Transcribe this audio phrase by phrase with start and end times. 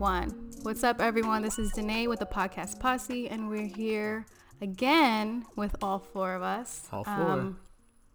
[0.00, 0.50] one.
[0.62, 1.42] What's up, everyone?
[1.42, 4.24] This is Danae with the Podcast Posse, and we're here
[4.62, 6.88] again with all four of us.
[6.90, 7.58] All um,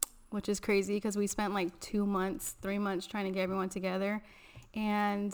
[0.01, 0.09] four.
[0.31, 3.69] which is crazy because we spent like two months, three months trying to get everyone
[3.69, 4.23] together.
[4.73, 5.31] And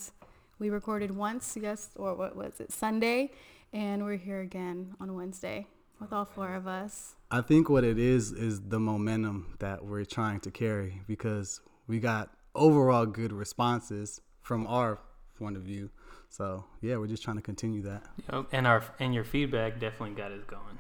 [0.60, 3.32] we recorded once, yes, or what was it, Sunday,
[3.72, 5.68] and we're here again on Wednesday
[6.02, 7.16] with all four of us.
[7.32, 12.02] I think what it is is the momentum that we're trying to carry because we
[12.02, 15.00] got overall good responses from our
[15.40, 15.90] point of view.
[16.32, 18.04] So yeah, we're just trying to continue that.
[18.32, 18.46] Yep.
[18.54, 20.80] And our and your feedback definitely got us going.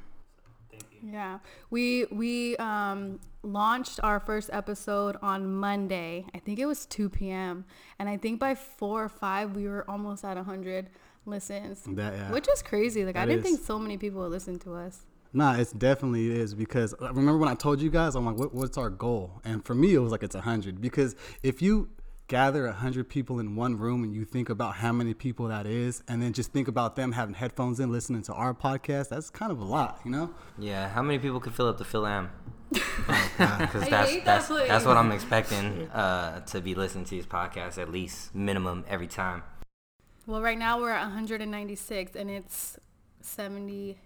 [0.72, 1.10] Thank you.
[1.12, 6.26] Yeah, we we um, launched our first episode on Monday.
[6.34, 7.66] I think it was 2 p.m.
[8.00, 10.88] and I think by four or five we were almost at 100
[11.26, 12.32] listens, That yeah.
[12.32, 13.04] which is crazy.
[13.04, 13.46] Like I didn't is.
[13.46, 15.06] think so many people would listen to us.
[15.34, 18.54] Nah, it's definitely is because uh, remember when I told you guys, I'm like, what,
[18.54, 19.42] what's our goal?
[19.44, 21.90] And for me, it was like it's hundred because if you
[22.32, 26.02] gather hundred people in one room and you think about how many people that is,
[26.08, 29.52] and then just think about them having headphones in, listening to our podcast, that's kind
[29.52, 30.34] of a lot, you know?
[30.58, 32.30] Yeah, how many people could fill up the Phil Am?
[32.74, 32.78] Oh,
[33.60, 34.70] Because I that's hate that that's place.
[34.70, 39.08] that's what I'm expecting uh, to be listening to this podcast at least minimum every
[39.08, 39.44] time.
[40.26, 42.80] Well, right now we're at 196 and it's
[43.20, 43.98] 70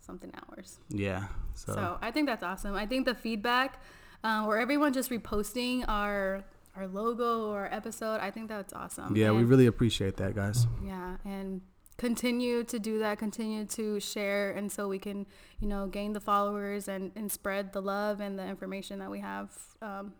[0.00, 0.78] something hours.
[0.88, 1.24] Yeah.
[1.54, 2.74] So, So I think that's awesome.
[2.74, 3.82] I think the feedback,
[4.24, 6.44] uh, where everyone just reposting our
[6.76, 9.16] our logo or episode, I think that's awesome.
[9.16, 10.66] yeah, we really appreciate that, guys.
[10.84, 11.62] yeah, and
[11.96, 13.18] continue to do that.
[13.18, 15.26] Continue to share, and so we can
[15.60, 19.20] you know gain the followers and and spread the love and the information that we
[19.20, 19.50] have
[19.82, 20.12] um,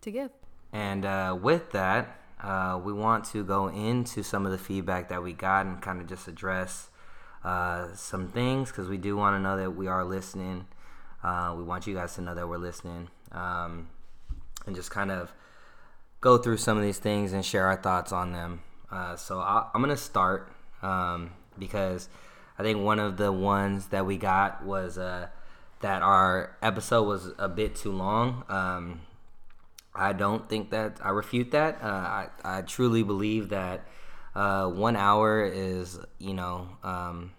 [0.00, 0.30] to give.
[0.72, 5.22] And uh, with that, uh, we want to go into some of the feedback that
[5.22, 6.88] we got and kind of just address
[7.44, 10.66] uh, some things because we do want to know that we are listening.
[11.22, 13.88] Uh, we want you guys to know that we're listening um,
[14.66, 15.32] and just kind of
[16.22, 18.62] go through some of these things and share our thoughts on them.
[18.90, 20.50] Uh, so I, I'm going to start
[20.80, 22.08] um, because
[22.58, 25.26] I think one of the ones that we got was uh,
[25.80, 28.44] that our episode was a bit too long.
[28.48, 29.00] Um,
[29.94, 31.82] I don't think that I refute that.
[31.82, 33.86] Uh, I I truly believe that
[34.34, 37.32] uh, one hour is you know um,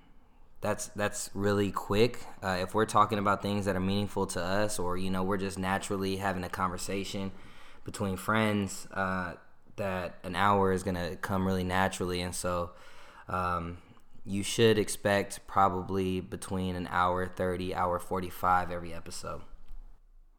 [0.61, 2.19] that's that's really quick.
[2.43, 5.37] Uh, if we're talking about things that are meaningful to us, or you know we're
[5.37, 7.31] just naturally having a conversation
[7.83, 9.33] between friends, uh,
[9.75, 12.71] that an hour is gonna come really naturally, and so.
[13.29, 13.77] Um,
[14.25, 19.41] you should expect probably between an hour 30 hour 45 every episode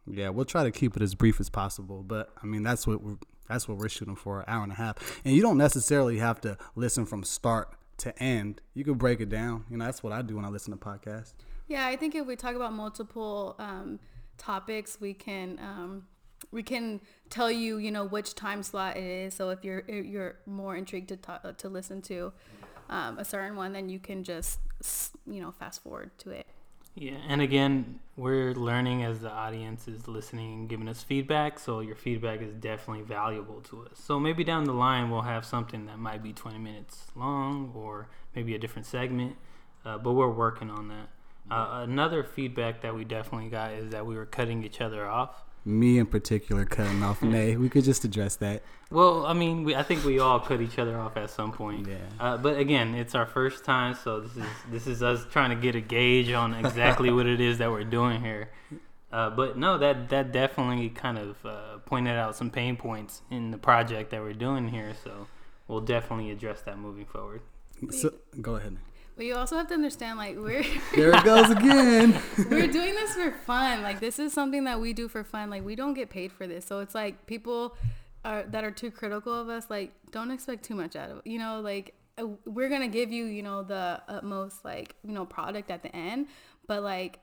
[0.07, 3.03] Yeah, we'll try to keep it as brief as possible, but I mean that's what
[3.03, 3.17] we're
[3.49, 5.21] that's what we're shooting for, an hour and a half.
[5.25, 8.61] And you don't necessarily have to listen from start to end.
[8.75, 9.65] You can break it down.
[9.71, 11.35] You know, that's what I do when I listen to podcasts.
[11.69, 14.01] Yeah, I think if we talk about multiple um,
[14.39, 16.07] topics, we can um,
[16.55, 19.35] we can tell you, you know, which time slot it is.
[19.35, 22.33] So if you're if you're more intrigued to ta- to listen to
[22.89, 24.61] um, a certain one, then you can just
[25.27, 26.47] you know fast forward to it.
[26.97, 31.59] Yeah, and again, we're learning as the audience is listening and giving us feedback.
[31.59, 33.99] So your feedback is definitely valuable to us.
[33.99, 38.07] So maybe down the line we'll have something that might be 20 minutes long, or
[38.37, 39.37] maybe a different segment.
[39.85, 41.09] Uh, but we're working on that.
[41.51, 45.45] Uh, another feedback that we definitely got is that we were cutting each other off.
[45.65, 47.57] Me in particular cutting off Nay.
[47.57, 48.63] We could just address that.
[48.91, 51.89] Well, I mean, we, I think we all cut each other off at some point.
[51.89, 51.97] Yeah.
[52.21, 55.57] Uh, but again, it's our first time, so this is this is us trying to
[55.57, 58.51] get a gauge on exactly what it is that we're doing here.
[59.11, 63.51] Uh, but no, that that definitely kind of uh, pointed out some pain points in
[63.51, 64.93] the project that we're doing here.
[65.03, 65.29] So
[65.69, 67.41] we'll definitely address that moving forward.
[67.91, 68.77] So, go ahead.
[69.17, 70.65] But you also have to understand, like we're
[70.95, 72.21] There it goes again.
[72.51, 73.83] we're doing this for fun.
[73.83, 75.51] Like this is something that we do for fun.
[75.51, 76.67] Like we don't get paid for this.
[76.67, 77.77] So it's like people
[78.25, 79.67] are that are too critical of us.
[79.71, 81.61] Like don't expect too much out of you know.
[81.61, 85.83] Like uh, we're gonna give you you know the utmost like you know product at
[85.83, 86.27] the end,
[86.67, 87.21] but like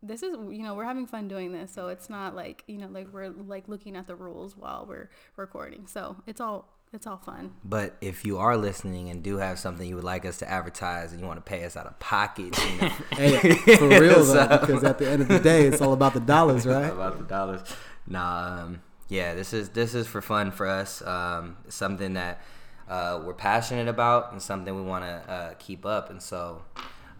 [0.00, 1.72] this is you know we're having fun doing this.
[1.72, 5.10] So it's not like you know like we're like looking at the rules while we're
[5.36, 5.88] recording.
[5.88, 7.52] So it's all it's all fun.
[7.64, 11.12] But if you are listening and do have something you would like us to advertise
[11.12, 14.24] and you want to pay us out of pocket, you know, hey, for real though,
[14.48, 16.92] So- because at the end of the day, it's all about the dollars, right?
[16.92, 17.60] about the dollars.
[18.06, 21.02] Nah, um, yeah, this is this is for fun for us.
[21.02, 22.40] Um, it's something that
[22.88, 26.08] uh, we're passionate about and something we want to uh, keep up.
[26.08, 26.62] And so,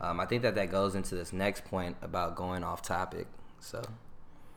[0.00, 3.26] um, I think that that goes into this next point about going off topic.
[3.60, 3.82] So,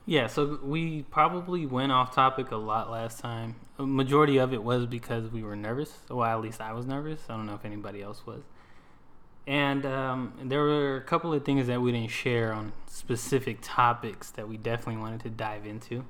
[0.05, 3.55] Yeah, so we probably went off topic a lot last time.
[3.77, 5.93] A majority of it was because we were nervous.
[6.09, 7.21] Well, at least I was nervous.
[7.29, 8.41] I don't know if anybody else was.
[9.45, 14.31] And um, there were a couple of things that we didn't share on specific topics
[14.31, 16.05] that we definitely wanted to dive into.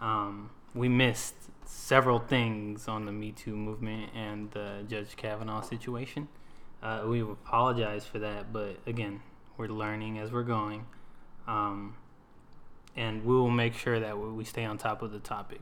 [0.00, 6.28] Um, we missed several things on the Me Too movement and the Judge Kavanaugh situation.
[6.82, 9.20] Uh, we apologize for that, but again,
[9.56, 10.86] we're learning as we're going,
[11.46, 11.94] um,
[12.96, 15.60] and we will make sure that we we stay on top of the topic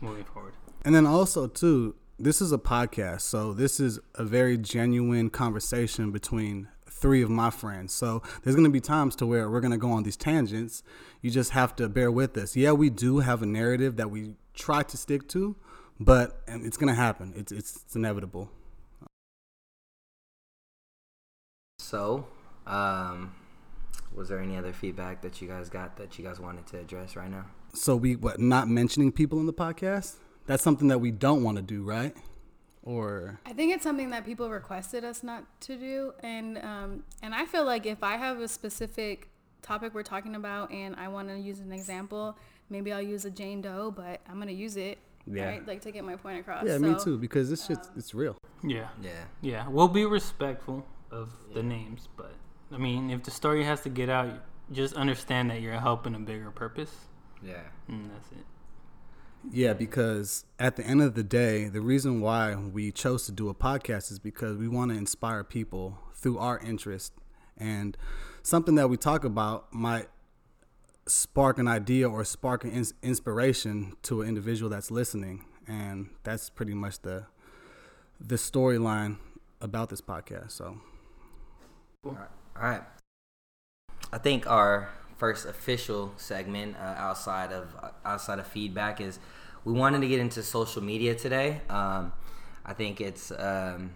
[0.00, 0.54] moving forward.
[0.84, 6.10] And then also too, this is a podcast, so this is a very genuine conversation
[6.10, 7.92] between three of my friends.
[7.92, 10.82] So there's going to be times to where we're going to go on these tangents.
[11.20, 12.56] You just have to bear with us.
[12.56, 15.56] Yeah, we do have a narrative that we try to stick to,
[15.98, 17.32] but and it's going to happen.
[17.36, 18.50] It's, it's it's inevitable.
[21.78, 22.26] So,
[22.66, 23.34] um,
[24.14, 27.16] was there any other feedback that you guys got that you guys wanted to address
[27.16, 27.46] right now?
[27.74, 30.16] So we what not mentioning people in the podcast?
[30.46, 32.14] That's something that we don't want to do, right?
[32.82, 37.34] Or I think it's something that people requested us not to do, and um, and
[37.34, 39.28] I feel like if I have a specific
[39.62, 42.36] topic we're talking about and I want to use an example,
[42.68, 45.46] maybe I'll use a Jane Doe, but I'm gonna use it, Yeah.
[45.46, 45.66] right?
[45.66, 46.66] Like to get my point across.
[46.66, 48.36] yeah, me too because this shit's it's real.
[48.62, 49.10] Yeah, Yeah.
[49.40, 52.34] yeah, we'll be respectful of the names, but
[52.72, 54.30] I mean, if the story has to get out,
[54.72, 56.90] just understand that you're helping a bigger purpose,
[57.42, 57.60] Yeah.
[57.88, 58.46] and that's it.
[59.50, 63.50] Yeah, because at the end of the day, the reason why we chose to do
[63.50, 67.12] a podcast is because we want to inspire people through our interest.
[67.58, 67.96] And
[68.42, 70.08] something that we talk about might
[71.06, 75.44] spark an idea or spark an ins- inspiration to an individual that's listening.
[75.66, 77.26] And that's pretty much the
[78.20, 79.18] the storyline
[79.60, 80.52] about this podcast.
[80.52, 80.80] So,
[82.56, 82.82] All right.
[84.12, 89.18] I think our first official segment uh, outside of uh, outside of feedback is
[89.64, 91.60] we wanted to get into social media today.
[91.68, 92.12] Um,
[92.64, 93.90] I think it's um,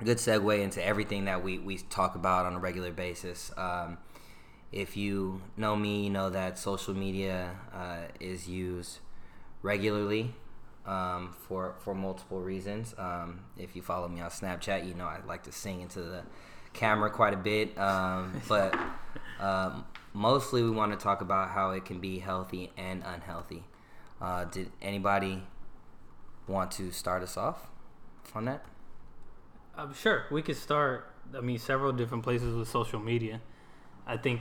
[0.00, 3.52] a good segue into everything that we, we talk about on a regular basis.
[3.56, 3.98] Um,
[4.72, 8.98] if you know me, you know that social media uh, is used
[9.62, 10.34] regularly
[10.86, 12.94] um, for for multiple reasons.
[12.98, 16.22] Um, if you follow me on Snapchat, you know I like to sing into the
[16.72, 17.76] camera quite a bit.
[17.78, 18.78] Um, but
[19.40, 23.64] um, mostly, we want to talk about how it can be healthy and unhealthy.
[24.20, 25.42] Uh, did anybody
[26.46, 27.66] want to start us off
[28.34, 28.64] on that?
[29.76, 31.08] Um, sure, we could start.
[31.36, 33.40] I mean, several different places with social media.
[34.06, 34.40] I think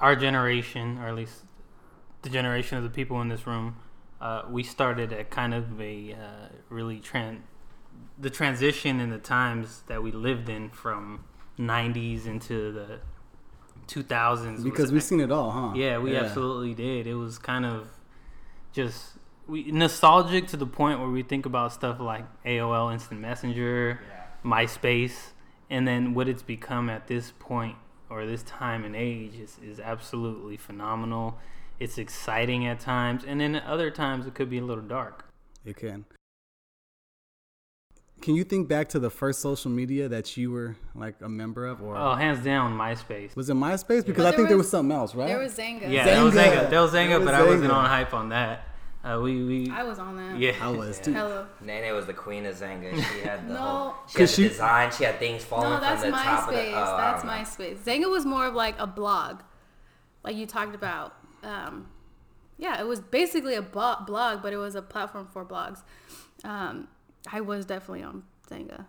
[0.00, 1.42] our generation, or at least
[2.22, 3.76] the generation of the people in this room,
[4.20, 7.40] uh, we started at kind of a uh, really tran
[8.22, 11.24] the transition in the times that we lived in from
[11.58, 13.00] 90s into the
[13.88, 14.54] 2000s.
[14.54, 15.72] was because we've seen it all, huh?
[15.74, 17.06] yeah, we absolutely did.
[17.06, 17.88] It was kind of
[18.72, 24.00] just we nostalgic to the point where we think about stuff like AOL Instant Messenger,
[24.44, 25.32] MySpace,
[25.68, 27.76] and then what it's become at this point
[28.08, 31.38] or this time and age is, is absolutely phenomenal.
[31.80, 35.26] It's exciting at times, and then at other times it could be a little dark.
[35.64, 36.04] It can.
[38.22, 41.66] Can you think back to the first social media that you were like a member
[41.66, 43.34] of, or Oh, hands down, MySpace.
[43.34, 44.06] was it MySpace?
[44.06, 45.26] Because But I there think there was- was something else, right?
[45.28, 45.90] There was Xanga.
[45.90, 46.38] Yeah, that was Zynga.
[46.66, 46.70] Zynga.
[46.70, 48.68] That was It Zynga, was but I wasn't on hype on that.
[49.04, 50.38] Uh, we we I was on that.
[50.38, 50.52] yeah.
[50.62, 51.12] I was too.
[51.12, 51.44] Hello.
[51.60, 52.94] Nene was the queen of Xanga.
[52.94, 53.60] She had the No.
[53.60, 54.90] whole, she had 'Cause the she- design.
[54.92, 56.60] She had things falling No, that's from the top of the.
[56.60, 56.72] MySpace.
[56.92, 57.32] Oh, that's don't.
[57.32, 57.78] MySpace.
[57.84, 59.40] Xanga was more of like a blog,
[60.22, 61.14] like you talked about.
[61.42, 61.88] Um,
[62.58, 64.06] yeah, it was basically a blog,
[64.40, 65.82] but it was a platform for blogs.
[66.44, 66.86] Um,
[67.30, 68.86] I was definitely on Xanga.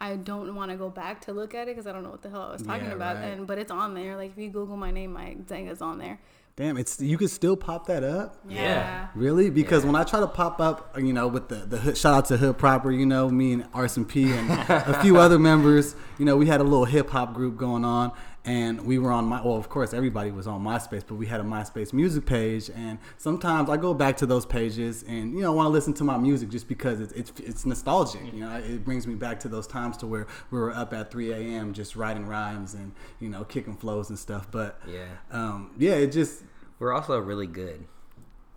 [0.00, 2.22] I don't want to go back to look at it because I don't know what
[2.22, 3.16] the hell I was talking Yeah, about.
[3.16, 3.24] right.
[3.26, 4.16] And but it's on there.
[4.16, 6.18] Like if you Google my name, my Xanga's on there.
[6.56, 8.36] Damn, it's you could still pop that up.
[8.48, 9.08] Yeah.
[9.16, 9.50] Really?
[9.50, 12.24] Because when I try to pop up, you know, with the the hood, shout out
[12.26, 16.24] to Hood Proper, you know, me and Arson P and a few other members, you
[16.24, 18.12] know, we had a little hip hop group going on,
[18.46, 19.40] and we were on my.
[19.42, 22.98] Well, of course, everybody was on MySpace, but we had a MySpace music page, and
[23.16, 26.16] sometimes I go back to those pages and you know want to listen to my
[26.18, 28.20] music just because it's it's, it's nostalgic.
[28.32, 31.10] You know, it brings me back to those times to where we were up at
[31.10, 31.72] 3 a.m.
[31.72, 34.48] just writing rhymes and you know kicking flows and stuff.
[34.50, 35.04] But Yeah.
[35.30, 36.42] um, yeah, it just
[36.78, 37.86] We're also really good.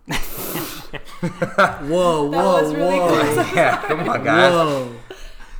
[1.20, 3.50] whoa, whoa, was really whoa.
[3.54, 4.52] yeah, come on, guys.
[4.52, 4.92] Whoa.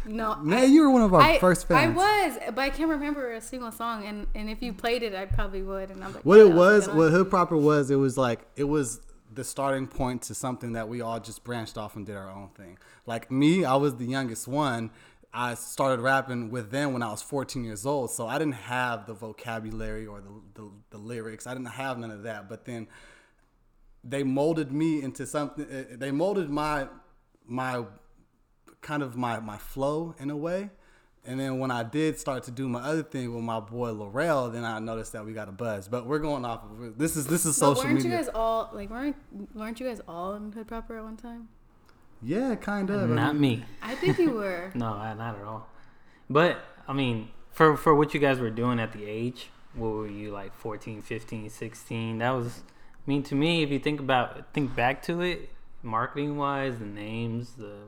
[0.08, 3.32] No, Man, you were one of our I, first I was, but I can't remember
[3.32, 4.04] a single song.
[4.06, 5.90] And, and if you played it, I probably would.
[5.90, 9.00] And I'm like, What it was, what Hood Proper was, it was like, it was
[9.32, 12.48] the starting point to something that we all just branched off and did our own
[12.56, 12.78] thing.
[13.06, 14.90] Like me, I was the youngest one.
[15.32, 19.06] I started rapping with them when I was 14 years old, so I didn't have
[19.06, 21.46] the vocabulary or the, the, the lyrics.
[21.46, 22.48] I didn't have none of that.
[22.48, 22.88] But then
[24.02, 25.66] they molded me into something.
[25.66, 26.88] uh, They molded my
[27.46, 27.84] my
[28.80, 30.70] kind of my my flow in a way
[31.24, 34.48] and then when I did start to do my other thing with my boy Laurel,
[34.48, 35.86] then I noticed that we got a buzz.
[35.86, 38.10] But we're going off of this is this is But social weren't media.
[38.12, 39.16] you guys all like weren't
[39.54, 41.48] weren't you guys all in Hood Proper at one time?
[42.22, 43.10] yeah, kind of.
[43.10, 43.64] I Not mean, me.
[43.82, 44.70] I think you were.
[44.74, 45.68] No, not at all.
[46.30, 50.06] But I mean, for for what you guys were doing at the age, what were
[50.08, 52.18] you like 14, 15, 16?
[52.18, 55.50] That was I mean to me, if you think about think back to it,
[55.82, 57.80] marketing wise, the names, the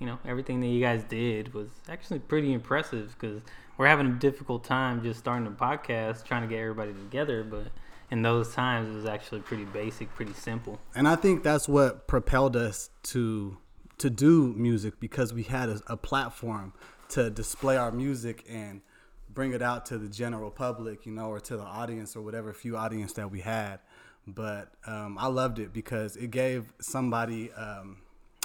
[0.00, 3.40] you know, everything that you guys did was actually pretty impressive cuz
[3.76, 7.68] we're having a difficult time just starting a podcast trying to get everybody together, but
[8.10, 10.80] in those times it was actually pretty basic, pretty simple.
[10.94, 13.58] and I think that's what propelled us to
[13.98, 16.72] to do music because we had a, a platform
[17.10, 18.80] to display our music and
[19.28, 22.52] bring it out to the general public, you know, or to the audience or whatever
[22.52, 23.80] few audience that we had.
[24.26, 27.98] But um, I loved it because it gave somebody um,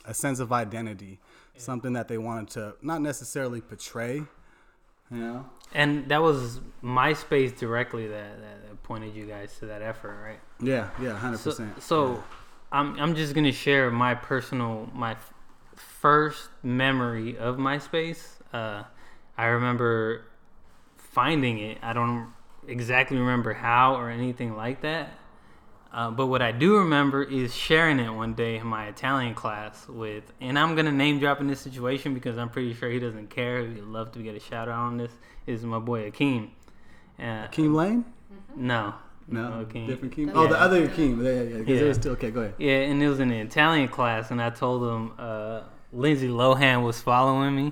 [0.05, 1.19] a sense of identity,
[1.57, 4.27] something that they wanted to not necessarily portray, you
[5.17, 5.45] know.
[5.73, 10.39] And that was MySpace directly that, that, that pointed you guys to that effort, right?
[10.61, 11.81] Yeah, yeah, hundred So, percent.
[11.83, 12.23] so
[12.71, 15.33] I'm I'm just gonna share my personal my f-
[15.75, 18.23] first memory of MySpace.
[18.53, 18.83] Uh,
[19.37, 20.25] I remember
[20.97, 21.77] finding it.
[21.81, 22.31] I don't
[22.67, 25.09] exactly remember how or anything like that.
[25.95, 29.87] Uh, but what I do remember is sharing it one day in my Italian class
[29.87, 33.29] with, and I'm gonna name drop in this situation because I'm pretty sure he doesn't
[33.29, 33.65] care.
[33.65, 35.11] He'd love to get a shout out on this.
[35.47, 36.49] Is my boy Akeem.
[37.17, 38.03] Uh, Keem Lane?
[38.57, 38.93] no,
[39.29, 39.87] No, Akeem.
[39.87, 40.25] different Keem.
[40.25, 41.23] That's Oh, the other Keem.
[41.23, 41.63] Yeah, yeah, yeah.
[41.75, 41.81] Yeah.
[41.83, 42.29] it was still okay.
[42.29, 42.55] Go ahead.
[42.57, 45.61] Yeah, and it was in the Italian class, and I told him uh,
[45.93, 47.71] Lindsay Lohan was following me,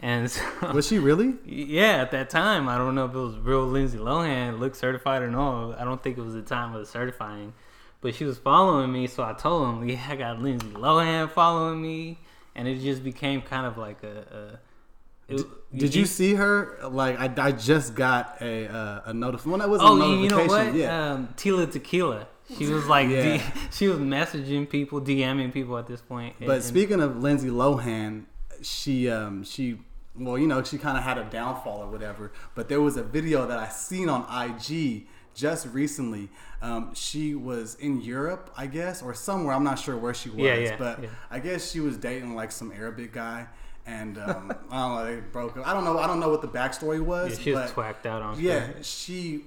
[0.00, 0.42] and so,
[0.74, 1.34] Was she really?
[1.44, 5.22] yeah, at that time, I don't know if it was real Lindsay Lohan, look certified
[5.22, 5.74] or no.
[5.78, 7.52] I don't think it was the time of the certifying,
[8.00, 11.82] but she was following me, so I told him, yeah, I got Lindsay Lohan following
[11.82, 12.18] me,
[12.54, 14.58] and it just became kind of like a.
[15.28, 15.44] a it,
[15.76, 16.78] Did you see her?
[16.88, 19.50] Like, I, I just got a uh, a notification.
[19.50, 20.74] Well, that was Oh, a you- you know what?
[20.74, 21.12] Yeah.
[21.12, 22.26] Um, Tila Tequila.
[22.56, 23.36] She was like, Yeah.
[23.36, 26.36] D- she was messaging people, DMing people at this point.
[26.40, 28.24] but and- speaking of Lindsay Lohan,
[28.62, 29.78] she um she
[30.18, 32.32] well, you know, she kind of had a downfall or whatever.
[32.54, 36.28] But there was a video that I seen on IG just recently.
[36.60, 39.54] Um, she was in Europe, I guess, or somewhere.
[39.54, 41.08] I'm not sure where she was, Yeah, yeah, but yeah.
[41.30, 43.46] I guess she was dating like some Arabic guy.
[43.86, 45.66] And um, I don't know, they broke up.
[45.66, 45.98] I don't know.
[45.98, 47.38] I don't know what the backstory was.
[47.38, 48.40] Yeah, she was twacked out on.
[48.40, 49.44] Yeah, she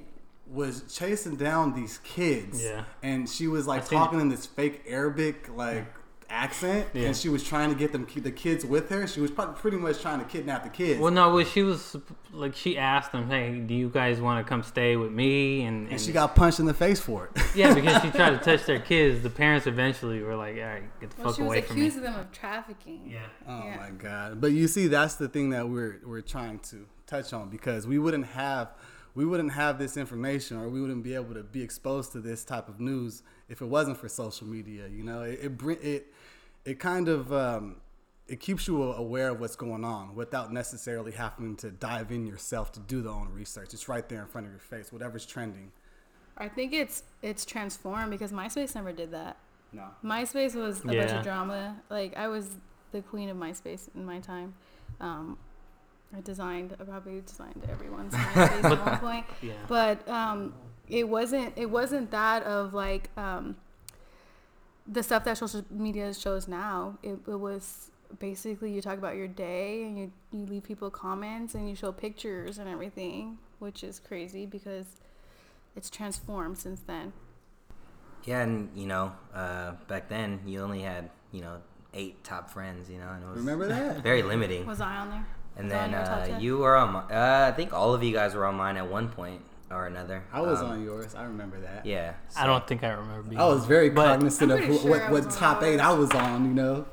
[0.48, 2.64] was chasing down these kids.
[2.64, 2.84] Yeah.
[3.04, 5.86] And she was like talking in this fake Arabic like
[6.32, 7.08] accent, Yeah.
[7.08, 9.06] and she was trying to get them the kids with her.
[9.08, 11.00] She was probably pretty much trying to kidnap the kids.
[11.00, 11.96] Well, no, well, she was
[12.32, 15.90] like she asked them, "Hey, do you guys want to come stay with me?" And,
[15.90, 17.42] and she got punched in the face for it.
[17.56, 19.22] yeah, because she tried to touch their kids.
[19.24, 22.04] The parents eventually were like, "All right, get the Well, fuck away from me." accusing
[22.04, 23.02] them of trafficking.
[23.08, 23.78] Yeah, Oh Yeah.
[23.78, 24.40] my god!
[24.42, 28.00] But you see, that's the thing that we're we're trying to touch on because we
[28.00, 28.70] wouldn't have
[29.14, 32.46] we wouldn't have this information or we wouldn't be able to be exposed to this
[32.46, 34.88] type of news if it wasn't for social media.
[34.88, 36.14] You know, it it it,
[36.66, 37.78] it kind of um,
[38.28, 42.72] it keeps you aware of what's going on without necessarily having to dive in yourself
[42.74, 43.74] to do the own research.
[43.74, 45.72] It's right there in front of your face, whatever's trending.
[46.38, 49.38] I think it's it's transformed because MySpace never did that.
[49.74, 49.86] No.
[50.04, 51.78] MySpace was a bunch of drama.
[51.90, 52.48] Like I was
[52.92, 54.54] the queen of MySpace in my time.
[55.00, 55.38] Um,
[56.16, 59.26] I designed, I probably designed everyone's MySpace at one point.
[59.42, 59.54] yeah.
[59.68, 60.54] But um,
[60.88, 63.56] it wasn't it wasn't that of like um,
[64.88, 66.98] the stuff that social media shows now.
[67.04, 71.56] It, it was basically you talk about your day and you you leave people comments
[71.56, 74.86] and you show pictures and everything, which is crazy because
[75.76, 77.14] it's transformed since then.
[78.24, 81.58] Yeah, and you know, uh, back then you only had you know
[81.94, 82.90] eight top friends.
[82.90, 84.04] You know, and it was Remember that?
[84.04, 84.66] very limiting.
[84.66, 85.26] Was I on there?
[85.58, 86.94] And Was then uh, you were on.
[86.94, 89.88] My, uh, I think all of you guys were on mine at one point or
[89.88, 90.24] another.
[90.34, 91.16] I was Um, on yours.
[91.16, 91.86] I remember that.
[91.86, 93.24] Yeah, I don't think I remember.
[93.30, 95.80] Being I was very cognizant of sure what, what was on top eight.
[95.80, 96.46] I was on.
[96.46, 96.86] You know.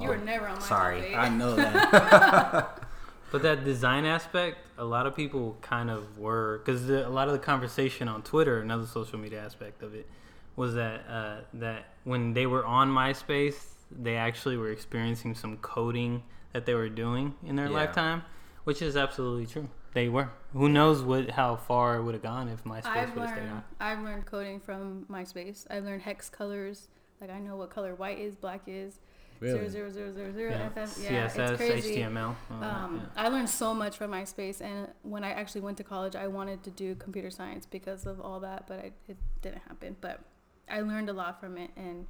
[0.00, 1.00] you were never on my sorry.
[1.00, 1.14] top eight.
[1.16, 2.74] I know that.
[3.30, 7.34] But that design aspect, a lot of people kind of were because a lot of
[7.34, 10.08] the conversation on Twitter, another social media aspect of it,
[10.56, 13.56] was that uh, that when they were on MySpace,
[13.92, 16.22] they actually were experiencing some coding
[16.54, 17.72] that they were doing in their Yeah.
[17.74, 18.22] lifetime,
[18.64, 19.68] which is absolutely true.
[19.94, 20.30] They were.
[20.52, 23.48] Who knows what how far it would have gone if MySpace I've would have stayed
[23.48, 23.64] on.
[23.80, 25.66] I've learned coding from MySpace.
[25.70, 26.88] I've learned hex colors.
[27.20, 29.00] Like I know what color white is, black is.
[29.40, 29.68] Really?
[29.68, 30.50] Zero zero zero zero zero.
[30.50, 30.86] Yeah.
[30.86, 31.02] FF.
[31.02, 31.96] Yeah, CSS, it's crazy.
[31.96, 32.34] HTML.
[32.50, 33.24] all Um, yeah.
[33.24, 36.64] I learned so much from MySpace, and when I actually went to college, I wanted
[36.64, 39.96] to do computer science because of all that, but I, it didn't happen.
[40.00, 40.20] But
[40.68, 42.06] I learned a lot from it, and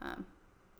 [0.00, 0.26] um,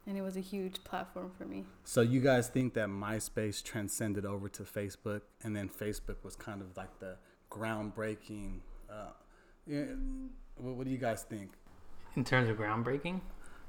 [0.07, 1.65] and it was a huge platform for me.
[1.85, 6.61] So you guys think that MySpace transcended over to Facebook, and then Facebook was kind
[6.61, 7.17] of like the
[7.51, 8.61] groundbreaking.
[8.91, 9.13] Uh,
[9.67, 9.85] yeah,
[10.57, 11.53] what, what do you guys think?
[12.17, 13.21] In terms of groundbreaking,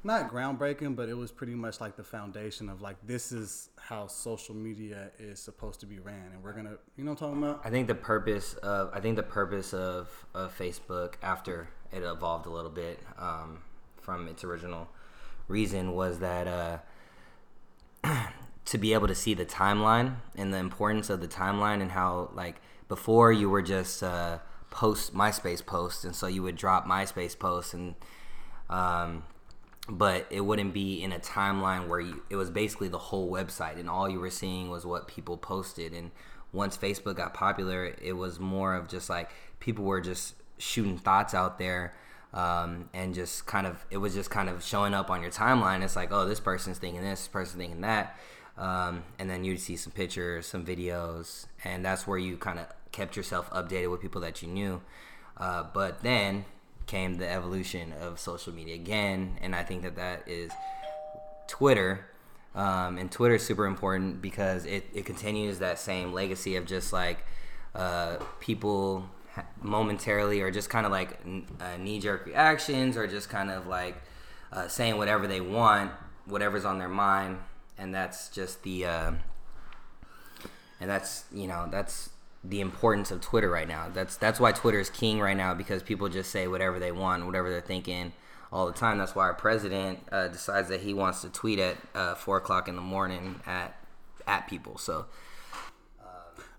[0.04, 4.08] Not groundbreaking, but it was pretty much like the foundation of like this is how
[4.08, 7.44] social media is supposed to be ran, and we're gonna, you know, what I'm talking
[7.44, 7.62] about.
[7.64, 12.48] I think the purpose of I think the purpose of, of Facebook after it evolved
[12.48, 13.60] a little bit um,
[14.02, 14.90] from its original
[15.48, 16.78] reason was that uh,
[18.66, 22.30] to be able to see the timeline and the importance of the timeline and how
[22.34, 27.38] like before you were just uh, post MySpace posts and so you would drop MySpace
[27.38, 27.96] posts and
[28.70, 29.24] um,
[29.90, 33.78] but it wouldn't be in a timeline where you, it was basically the whole website
[33.78, 35.94] and all you were seeing was what people posted.
[35.94, 36.12] And
[36.54, 41.34] once facebook got popular it was more of just like people were just shooting thoughts
[41.34, 41.96] out there
[42.34, 45.84] um, and just kind of it was just kind of showing up on your timeline.
[45.84, 48.18] It's like oh this person's thinking this, this person's thinking that.
[48.56, 52.68] Um, and then you'd see some pictures some videos and that's where you kind of
[52.92, 54.82] kept yourself updated with people that you knew.
[55.36, 56.46] Uh, but then
[56.86, 60.52] came the evolution of social media again, and I think that that is
[61.48, 62.06] Twitter.
[62.56, 66.94] Um, and Twitter is super important because it, it continues that same legacy of just
[66.94, 67.26] like
[67.74, 69.10] uh, people
[69.62, 71.20] momentarily or just kind of like
[71.60, 73.96] uh, knee jerk reactions or just kind of like
[74.52, 75.92] uh, saying whatever they want,
[76.26, 77.40] whatever's on their mind,
[77.78, 79.12] and that's just the uh,
[80.80, 82.10] and that's you know that's
[82.44, 83.90] the importance of Twitter right now.
[83.94, 87.26] That's that's why Twitter is king right now because people just say whatever they want,
[87.26, 88.14] whatever they're thinking
[88.52, 88.98] all the time.
[88.98, 92.68] That's why our president uh, decides that he wants to tweet at uh, four o'clock
[92.68, 93.76] in the morning at
[94.28, 94.78] at people.
[94.78, 95.06] So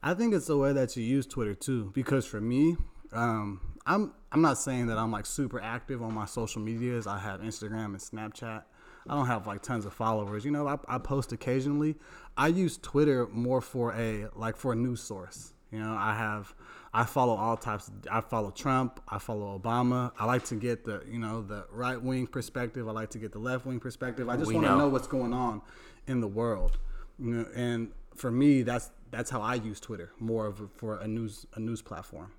[0.05, 1.91] I think it's the way that you use Twitter too.
[1.95, 2.77] Because for me,
[3.13, 7.07] um, I'm I'm not saying that I'm like super active on my social medias.
[7.07, 8.65] I have Instagram and Snapchat.
[9.09, 10.45] I don't have like tons of followers.
[10.45, 11.97] You know, I, I post occasionally.
[12.37, 15.55] I use Twitter more for a like for a news source.
[15.71, 16.55] You know, I have
[16.93, 17.91] I follow all types.
[18.11, 19.01] I follow Trump.
[19.09, 20.13] I follow Obama.
[20.19, 22.87] I like to get the you know the right wing perspective.
[22.89, 24.29] I like to get the left wing perspective.
[24.29, 24.79] I just want to know.
[24.81, 25.63] know what's going on
[26.07, 26.79] in the world.
[27.19, 30.99] You know, and for me, that's that's how I use Twitter more of a, for
[30.99, 32.33] a news a news platform.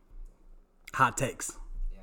[0.93, 1.57] Hot takes.
[1.93, 2.01] Yeah,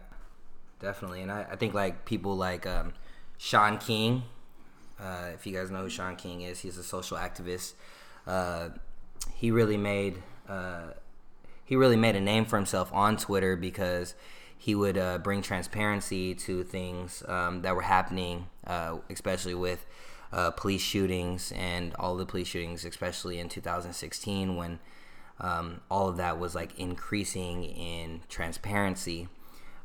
[0.81, 2.93] definitely, and I, I think like people like um,
[3.39, 4.23] Shaun King.
[5.01, 7.73] Uh, if you guys know who Shaun King is, he's a social activist.
[8.27, 8.69] Uh,
[9.35, 10.93] he really made uh,
[11.65, 14.15] he really made a name for himself on Twitter because
[14.59, 19.85] he would uh, bring transparency to things um, that were happening, uh, especially with
[20.33, 24.79] uh, police shootings and all the police shootings, especially in 2016 when
[25.41, 29.29] um, all of that was like increasing in transparency.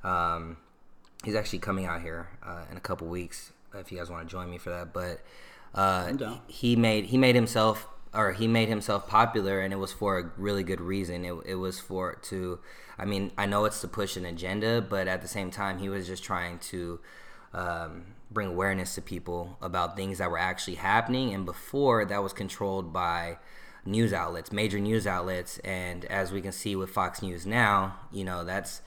[0.03, 0.57] Um,
[1.23, 4.31] he's actually coming out here uh, in a couple weeks if you guys want to
[4.31, 4.93] join me for that.
[4.93, 5.21] But
[5.73, 6.13] uh,
[6.47, 10.31] he made he made himself or he made himself popular, and it was for a
[10.38, 11.25] really good reason.
[11.25, 12.60] It, it was for to,
[12.97, 15.89] I mean, I know it's to push an agenda, but at the same time, he
[15.89, 16.99] was just trying to
[17.58, 21.34] um, bring awareness to people about things that were actually happening.
[21.34, 23.39] And before that was controlled by
[23.86, 28.24] news outlets, major news outlets, and as we can see with Fox News now, you
[28.24, 28.82] know that's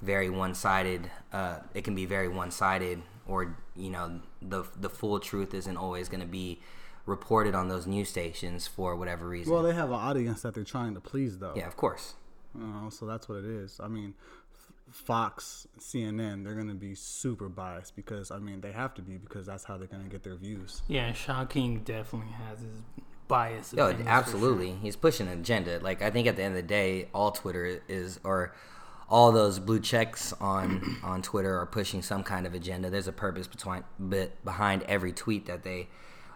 [0.00, 1.10] very one-sided.
[1.32, 6.08] Uh, it can be very one-sided, or you know, the the full truth isn't always
[6.08, 6.60] going to be
[7.04, 9.52] reported on those news stations for whatever reason.
[9.52, 11.54] Well, they have an audience that they're trying to please, though.
[11.56, 12.14] yeah, of course.
[12.54, 13.80] You know, so that's what it is.
[13.82, 14.14] I mean,
[14.90, 19.16] Fox, CNN, they're going to be super biased because I mean they have to be
[19.18, 20.82] because that's how they're going to get their views.
[20.88, 22.82] yeah, Shaun King definitely has his
[23.28, 23.72] bias.
[23.72, 24.72] Yo, opinions for absolutely.
[24.82, 25.78] He's pushing an agenda.
[25.80, 28.54] Like I think at the end of the day, all Twitter is or
[29.08, 32.90] all those blue checks on on Twitter are pushing some kind of agenda.
[32.90, 35.88] There's a purpose between bit behind every tweet that they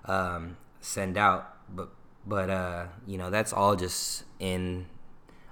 [0.05, 1.57] um, send out.
[1.75, 1.91] But
[2.27, 4.87] but uh, you know that's all just in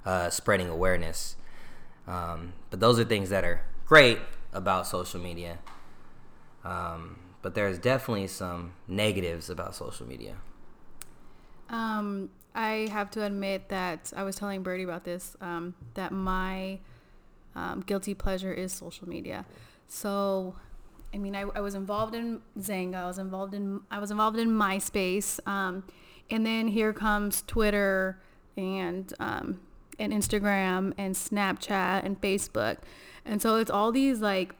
[0.05, 1.37] uh, spreading awareness.
[2.11, 4.18] Um, but those are things that are great
[4.53, 5.59] about social media.
[6.64, 10.37] Um, but there's definitely some negatives about social media.
[11.68, 15.37] Um, I have to admit that I was telling Birdie about this.
[15.40, 16.81] Um, that my
[17.55, 19.46] um, guilty pleasure is social media.
[19.87, 20.57] So,
[21.14, 22.96] I mean, I, I was involved in Xanga.
[22.96, 25.85] I was involved in I was involved in MySpace, um,
[26.29, 28.20] and then here comes Twitter
[28.57, 29.61] and um,
[30.01, 32.79] and Instagram and Snapchat and Facebook,
[33.25, 34.55] and so it's all these like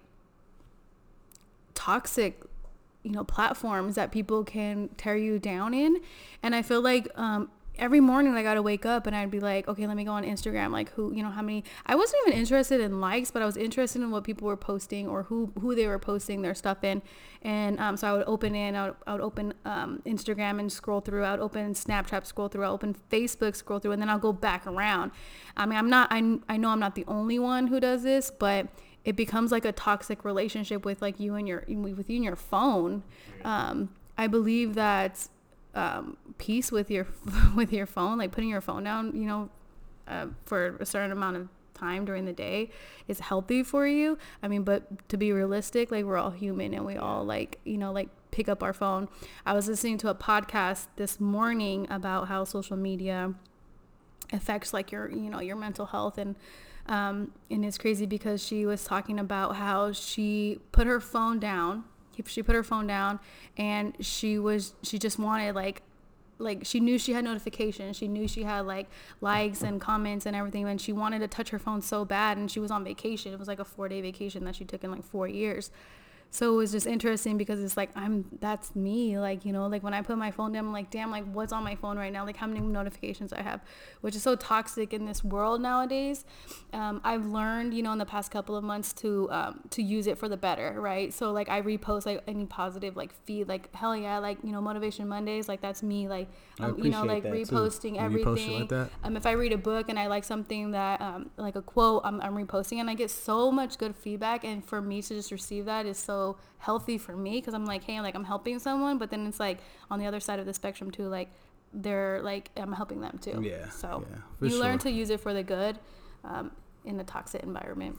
[1.75, 2.43] toxic
[3.03, 5.97] you know platforms that people can tear you down in.
[6.43, 9.67] And i feel like um, every morning I gotta wake up and I'd be like,
[9.67, 10.71] okay, let me go on Instagram.
[10.71, 11.65] Like who, you know, how many?
[11.87, 15.09] I wasn't even interested in likes, but I was interested in what people were posting
[15.09, 17.03] or who who they were posting their stuff in.
[17.43, 20.71] And um, so I would open in, I would, I would open um, Instagram and
[20.71, 21.25] scroll through.
[21.25, 22.65] I would open Snapchat, scroll through.
[22.65, 25.13] I would open Facebook, scroll through, and then I'll go back around.
[25.57, 26.09] I mean, I'm not.
[26.11, 28.69] I I know I'm not the only one who does this, but
[29.05, 32.37] it becomes like a toxic relationship with like you and your with you and your
[32.37, 33.03] phone.
[33.45, 35.29] Um, I believe that
[35.75, 37.07] um, peace with your
[37.55, 39.51] with your phone, like putting your phone down, you know,
[40.09, 42.71] uh, for a certain amount of time during the day
[43.09, 44.19] is healthy for you.
[44.43, 47.79] I mean, but to be realistic, like we're all human and we all like, you
[47.79, 49.09] know, like pick up our phone.
[49.47, 53.35] I was listening to a podcast this morning about how social media
[54.33, 56.37] affects like your, you know, your mental health and
[56.87, 61.85] um, and it's crazy because she was talking about how she put her phone down
[62.27, 63.21] she put her phone down
[63.57, 65.83] and she was she just wanted like
[66.39, 67.97] like she knew she had notifications.
[67.97, 68.89] She knew she had like
[69.21, 72.51] likes and comments and everything and she wanted to touch her phone so bad and
[72.51, 73.33] she was on vacation.
[73.33, 75.71] It was like a four day vacation that she took in like four years
[76.33, 79.83] so it was just interesting because it's like i'm that's me like you know like
[79.83, 82.13] when i put my phone down i'm like damn like what's on my phone right
[82.13, 82.25] now?
[82.25, 83.61] Like how many notifications i have
[84.01, 86.25] which is so toxic in this world nowadays.
[86.73, 90.07] Um, i've learned you know in the past couple of months to um, to use
[90.07, 91.13] it for the better right?
[91.13, 94.61] So like i repost like any positive like feed like hell yeah like you know
[94.61, 96.29] motivation mondays like that's me like
[96.61, 98.69] um, you know like reposting everything.
[98.69, 101.63] like um, if i read a book and i like something that um, like a
[101.63, 105.15] quote I'm, I'm reposting and i get so much good feedback and for me to
[105.15, 106.20] just receive that is so
[106.59, 109.41] healthy for me because I'm like, hey, I'm like I'm helping someone, but then it's
[109.41, 109.59] like
[109.91, 111.31] on the other side of the spectrum too, like
[111.73, 113.43] they're like I'm helping them too.
[113.43, 113.69] Yeah.
[113.71, 114.61] So yeah, you sure.
[114.61, 115.79] learn to use it for the good
[116.25, 116.53] um,
[116.85, 117.99] in a toxic environment.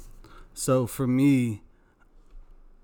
[0.53, 1.61] So for me,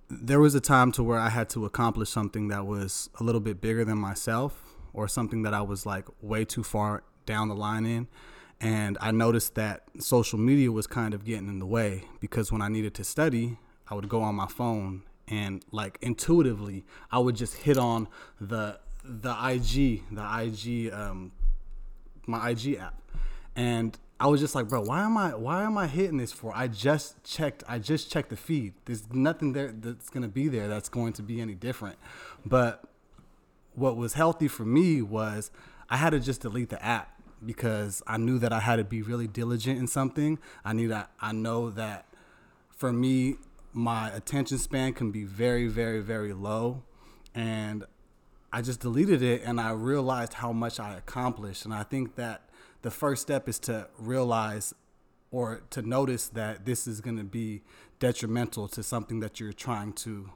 [0.09, 3.41] there was a time to where I had to accomplish something that was a little
[3.41, 7.55] bit bigger than myself or something that I was like way too far down the
[7.55, 8.07] line in.
[8.59, 12.61] And I noticed that social media was kind of getting in the way because when
[12.61, 17.35] I needed to study, I would go on my phone and like intuitively I would
[17.35, 18.07] just hit on
[18.39, 21.31] the the IG, the IG um
[22.25, 23.01] my IG app.
[23.55, 26.51] And I was just like, bro, why am I why am I hitting this for?
[26.55, 28.73] I just checked I just checked the feed.
[28.85, 31.97] There's nothing there that's gonna be there that's going to be any different.
[32.45, 32.83] But
[33.75, 35.51] what was healthy for me was
[35.89, 37.13] I had to just delete the app
[37.45, 40.39] because I knew that I had to be really diligent in something.
[40.65, 42.05] I need I, I know that
[42.69, 43.35] for me
[43.73, 46.83] my attention span can be very, very, very low.
[47.35, 47.85] And
[48.51, 51.65] I just deleted it and I realized how much I accomplished.
[51.65, 52.49] And I think that
[52.81, 54.73] the first step is to realize
[55.31, 57.61] or to notice that this is going to be
[57.99, 60.29] detrimental to something that you're trying to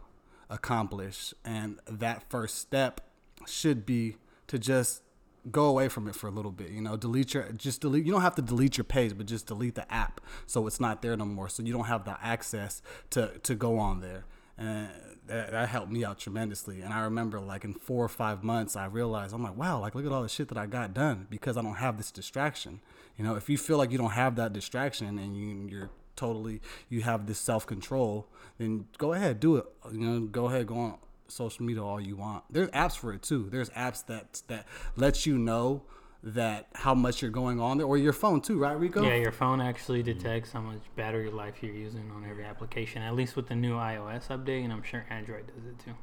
[0.49, 1.33] accomplish.
[1.45, 3.01] And that first step
[3.47, 4.17] should be
[4.47, 5.01] to just
[5.49, 6.69] go away from it for a little bit.
[6.69, 8.05] You know, delete your just delete.
[8.05, 11.01] You don't have to delete your page, but just delete the app so it's not
[11.01, 11.49] there no more.
[11.49, 14.25] So you don't have the access to to go on there.
[14.57, 14.89] And
[15.27, 16.81] that, that helped me out tremendously.
[16.81, 19.95] And I remember like in four or five months, I realized I'm like, wow, like
[19.95, 22.81] look at all the shit that I got done because I don't have this distraction.
[23.17, 26.61] You know, if you feel like you don't have that distraction and you, you're totally
[26.89, 28.27] you have this self control,
[28.57, 29.65] then go ahead, do it.
[29.91, 30.97] You know, go ahead, go on
[31.31, 32.43] social media all you want.
[32.49, 33.49] There's apps for it too.
[33.49, 35.83] There's apps that that lets you know
[36.23, 39.01] that how much you're going on there, or your phone too, right, Rico?
[39.01, 43.01] Yeah, your phone actually detects how much battery life you're using on every application.
[43.01, 45.93] At least with the new iOS update, and I'm sure Android does it too.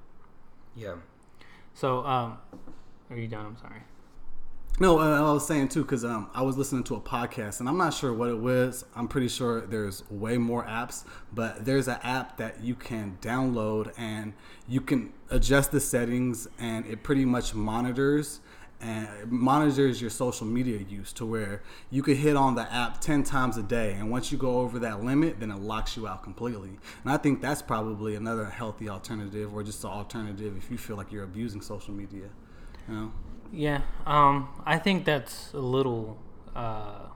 [0.75, 0.95] Yeah.
[1.75, 2.39] So, um,
[3.11, 3.47] are you done?
[3.47, 3.83] I'm sorry.
[4.81, 7.69] No, uh, I was saying too because um, I was listening to a podcast and
[7.69, 8.85] I'm not sure what it was.
[8.95, 13.93] I'm pretty sure there's way more apps, but there's an app that you can download
[13.99, 14.35] and
[14.69, 18.39] you can adjust the settings and it pretty much monitors
[18.81, 21.61] and monitors your social media use to where
[21.91, 24.79] you could hit on the app 10 times a day and once you go over
[24.79, 26.69] that limit then it locks you out completely
[27.03, 30.97] and i think that's probably another healthy alternative or just an alternative if you feel
[30.97, 32.29] like you're abusing social media
[32.89, 33.13] you know
[33.53, 36.19] yeah, um, I think that's a little.
[36.55, 37.07] Uh,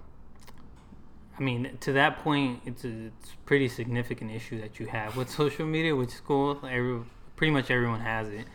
[1.38, 5.16] I mean, to that point, it's a, it's a pretty significant issue that you have
[5.16, 6.60] with social media, which is cool.
[6.64, 7.00] Every,
[7.36, 8.46] pretty much everyone has it,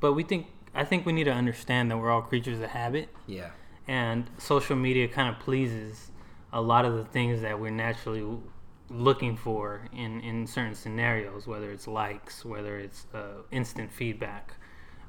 [0.00, 3.08] but we think I think we need to understand that we're all creatures of habit.
[3.26, 3.50] Yeah.
[3.88, 6.10] And social media kind of pleases
[6.52, 8.24] a lot of the things that we're naturally
[8.88, 14.54] looking for in, in certain scenarios, whether it's likes, whether it's uh, instant feedback.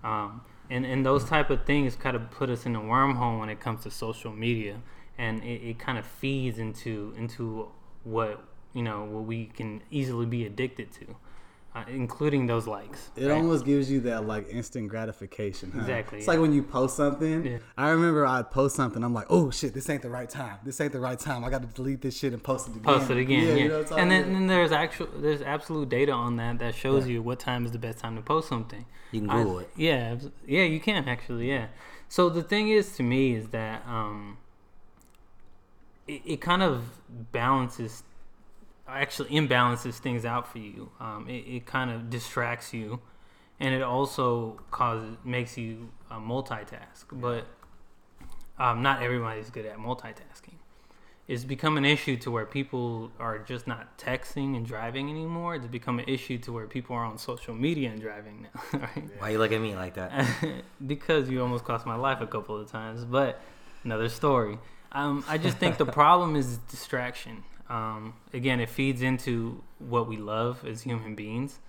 [0.04, 3.50] Um, and and those type of things kind of put us in a wormhole when
[3.50, 4.82] it comes to social media.
[5.18, 7.68] And it, it kind of feeds into into
[8.04, 11.16] what you know what we can easily be addicted to
[11.74, 13.12] uh, including those likes.
[13.16, 13.32] It right?
[13.32, 15.72] almost gives you that like instant gratification.
[15.72, 15.80] Huh?
[15.82, 16.34] Exactly, It's yeah.
[16.34, 17.46] like when you post something.
[17.46, 17.58] Yeah.
[17.78, 19.04] I remember I post something.
[19.04, 20.58] I'm like, oh shit, this ain't the right time.
[20.66, 21.46] This ain't the right time.
[21.46, 22.84] I got to delete this shit and post it again.
[22.84, 23.48] post it again.
[23.48, 26.36] Yeah, you know what I'm talking and then, then there's actual there's absolute data on
[26.38, 28.86] that that shows you what time is the best time to post something.
[29.12, 29.70] You can I- Google it.
[29.76, 31.50] Yeah, yeah, you can actually.
[31.50, 31.68] Yeah.
[32.10, 34.38] So the thing is, to me, is that um,
[36.08, 36.84] it, it kind of
[37.32, 38.04] balances,
[38.94, 40.92] actually imbalances things out for you.
[41.00, 43.00] Um, it, it kind of distracts you,
[43.60, 47.06] and it also causes makes you uh, multitask.
[47.12, 47.46] But
[48.58, 50.56] um, not everybody's good at multitasking.
[51.28, 55.56] It's become an issue to where people are just not texting and driving anymore.
[55.56, 58.80] It's become an issue to where people are on social media and driving now.
[58.80, 59.10] Right?
[59.18, 60.26] Why you look at me like that?
[60.86, 63.40] because you almost cost my life a couple of times, but
[63.84, 64.58] another story.
[64.92, 67.44] Um, I just think the problem is distraction.
[67.72, 71.60] Um, again, it feeds into what we love as human beings,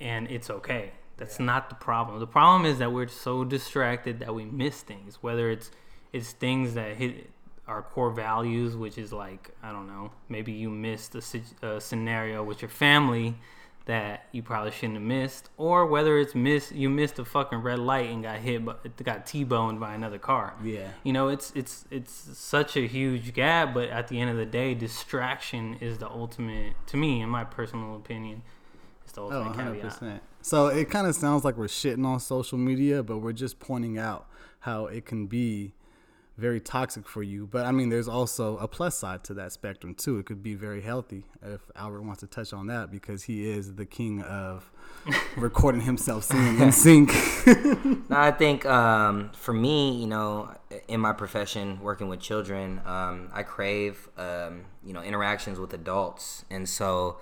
[0.00, 0.92] and it's okay.
[1.18, 2.18] That's not the problem.
[2.18, 5.18] The problem is that we're so distracted that we miss things.
[5.20, 5.70] Whether it's
[6.14, 7.30] it's things that hit
[7.68, 11.22] our core values, which is like I don't know, maybe you missed a,
[11.66, 13.34] a scenario with your family
[13.86, 17.78] that you probably shouldn't have missed, or whether it's miss you missed a fucking red
[17.80, 20.54] light and got hit, but got t-boned by another car.
[20.62, 20.88] Yeah.
[21.02, 24.46] you know it's it's it's such a huge gap, but at the end of the
[24.46, 26.74] day, distraction is the ultimate.
[26.88, 28.42] To me, in my personal opinion,
[29.02, 29.92] it's the Oh, ultimate 100 caveat.
[29.92, 30.22] percent.
[30.42, 33.98] So it kind of sounds like we're shitting on social media, but we're just pointing
[33.98, 34.26] out
[34.60, 35.72] how it can be
[36.36, 37.46] very toxic for you.
[37.46, 40.18] But I mean, there's also a plus side to that spectrum too.
[40.18, 43.74] It could be very healthy if Albert wants to touch on that because he is
[43.74, 44.70] the king of
[45.36, 47.12] recording himself singing in sync.
[48.08, 50.54] No, I think um, for me, you know,
[50.86, 56.44] in my profession, working with children, um, I crave, um, you know, interactions with adults,
[56.50, 57.18] and so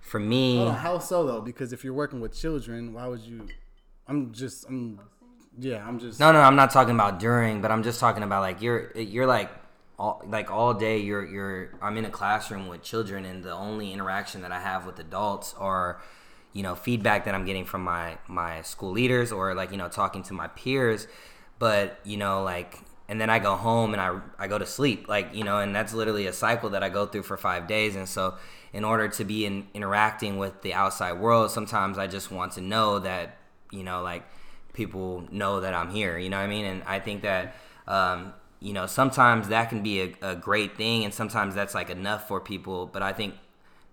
[0.00, 1.40] for me, Hold how so though?
[1.40, 3.48] Because if you're working with children, why would you?
[4.06, 5.00] I'm just, I'm,
[5.58, 6.20] yeah, I'm just.
[6.20, 9.26] no, no, I'm not talking about during, but I'm just talking about like you're, you're
[9.26, 9.50] like.
[9.96, 13.92] All, like all day you're you're I'm in a classroom with children and the only
[13.92, 16.00] interaction that I have with adults are
[16.52, 19.88] you know feedback that I'm getting from my my school leaders or like you know
[19.88, 21.06] talking to my peers
[21.58, 25.08] but you know like and then I go home and I I go to sleep
[25.08, 27.96] like you know and that's literally a cycle that I go through for 5 days
[27.96, 28.34] and so
[28.72, 32.60] in order to be in, interacting with the outside world sometimes I just want to
[32.60, 33.36] know that
[33.70, 34.24] you know like
[34.74, 37.56] people know that I'm here you know what I mean and I think that
[37.88, 41.88] um you know sometimes that can be a, a great thing and sometimes that's like
[41.88, 43.34] enough for people but I think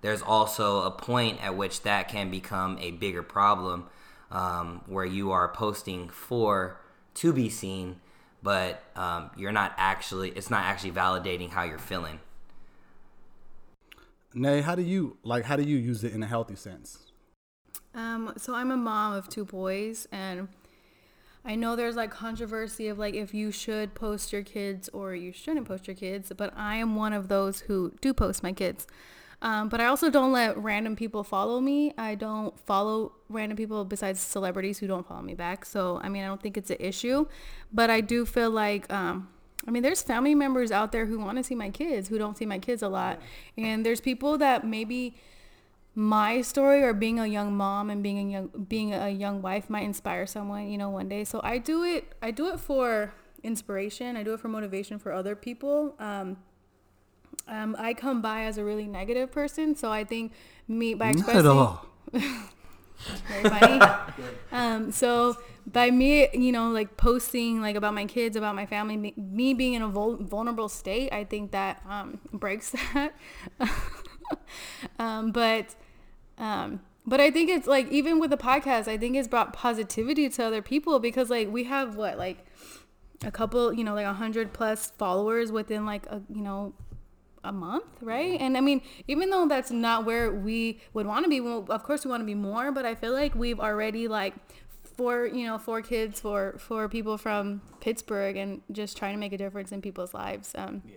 [0.02, 3.86] there's also a point at which that can become a bigger problem
[4.32, 6.78] um, where you are posting for
[7.15, 8.02] to be seen
[8.44, 12.20] but um, you're not actually it's not actually validating how you're feeling
[14.34, 15.44] Nay, how do you like?
[15.44, 17.12] How do you use it in a healthy sense?
[17.94, 20.48] Um, so I'm a mom of two boys, and
[21.44, 25.32] I know there's like controversy of like if you should post your kids or you
[25.32, 28.88] shouldn't post your kids, but I am one of those who do post my kids.
[29.42, 31.94] Um, but I also don't let random people follow me.
[31.98, 35.66] I don't follow random people besides celebrities who don't follow me back.
[35.66, 37.26] So I mean, I don't think it's an issue,
[37.74, 39.28] but I do feel like um,
[39.68, 42.38] I mean, there's family members out there who want to see my kids, who don't
[42.38, 43.20] see my kids a lot.
[43.58, 45.16] And there's people that maybe
[45.94, 49.70] my story or being a young mom and being a young being a young wife
[49.70, 51.24] might inspire someone, you know, one day.
[51.24, 54.16] So I do it I do it for inspiration.
[54.16, 55.96] I do it for motivation for other people.
[56.00, 56.38] Um,
[57.48, 60.32] um, I come by as a really negative person, so I think
[60.68, 61.86] me by expressing Not at all.
[63.28, 63.82] very funny.
[64.52, 68.98] um, so by me, you know, like posting like about my kids, about my family,
[68.98, 73.14] me, me being in a vul- vulnerable state, I think that um, breaks that.
[75.00, 75.76] um, but
[76.38, 80.30] um, but I think it's like even with the podcast, I think it's brought positivity
[80.30, 82.46] to other people because like we have what like
[83.24, 86.74] a couple, you know, like a hundred plus followers within like a you know
[87.44, 88.39] a month, right?
[88.39, 91.84] And I mean, even though that's not where we would want to be, well, of
[91.84, 94.36] course we want to be more, but I feel like we've already like
[94.84, 99.34] four, you know, four kids for for people from Pittsburgh and just trying to make
[99.34, 100.52] a difference in people's lives.
[100.56, 100.96] Um, yeah.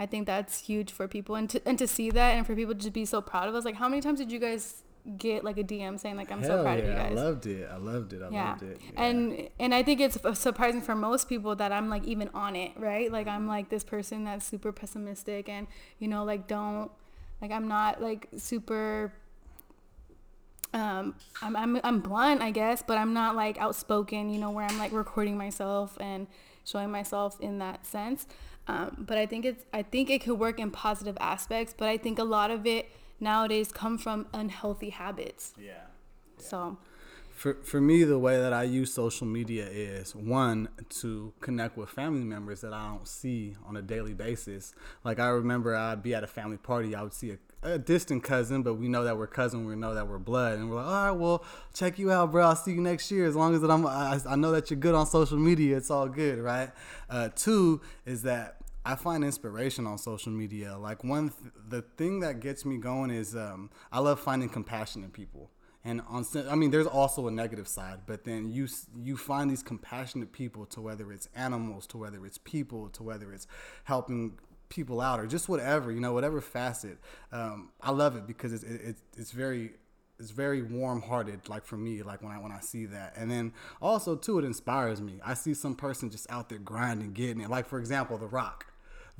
[0.00, 2.72] I think that's huge for people and to and to see that and for people
[2.72, 3.66] to just be so proud of us.
[3.66, 4.82] Like, how many times did you guys
[5.18, 7.18] get like a DM saying like I'm so proud yeah, of you guys?
[7.18, 7.68] I loved it.
[7.70, 8.22] I loved it.
[8.22, 8.50] I yeah.
[8.50, 8.80] loved it.
[8.80, 9.02] Yeah.
[9.02, 12.72] and and i think it's surprising for most people that i'm like even on it
[12.76, 15.66] right like i'm like this person that's super pessimistic and
[15.98, 16.90] you know like don't
[17.42, 19.12] like i'm not like super
[20.72, 24.64] um I'm, I'm i'm blunt i guess but i'm not like outspoken you know where
[24.64, 26.26] i'm like recording myself and
[26.64, 28.26] showing myself in that sense
[28.70, 31.96] um but i think it's i think it could work in positive aspects but i
[32.04, 32.84] think a lot of it
[33.20, 35.52] nowadays come from unhealthy habits.
[35.60, 35.72] Yeah.
[36.38, 36.78] So,
[37.34, 40.68] For, for me, the way that I use social media is one
[41.00, 44.74] to connect with family members that I don't see on a daily basis.
[45.04, 48.24] Like I remember I'd be at a family party, I would see a, a distant
[48.24, 50.86] cousin, but we know that we're cousin, we know that we're blood, and we're like,
[50.86, 52.46] all right, well, check you out, bro.
[52.46, 53.26] I'll see you next year.
[53.26, 55.90] As long as that I'm, I, I know that you're good on social media, it's
[55.90, 56.70] all good, right?
[57.08, 60.76] Uh, two is that I find inspiration on social media.
[60.78, 65.04] Like one, th- the thing that gets me going is um, I love finding compassion
[65.04, 65.50] in people.
[65.84, 68.68] And on, I mean, there's also a negative side, but then you
[69.02, 73.32] you find these compassionate people to whether it's animals, to whether it's people, to whether
[73.32, 73.46] it's
[73.84, 74.38] helping
[74.68, 76.98] people out or just whatever, you know, whatever facet.
[77.32, 79.72] Um, I love it because it's it, it's it's very
[80.18, 83.52] it's very warm-hearted like for me like when i when i see that and then
[83.80, 87.48] also too it inspires me i see some person just out there grinding getting it
[87.48, 88.66] like for example the rock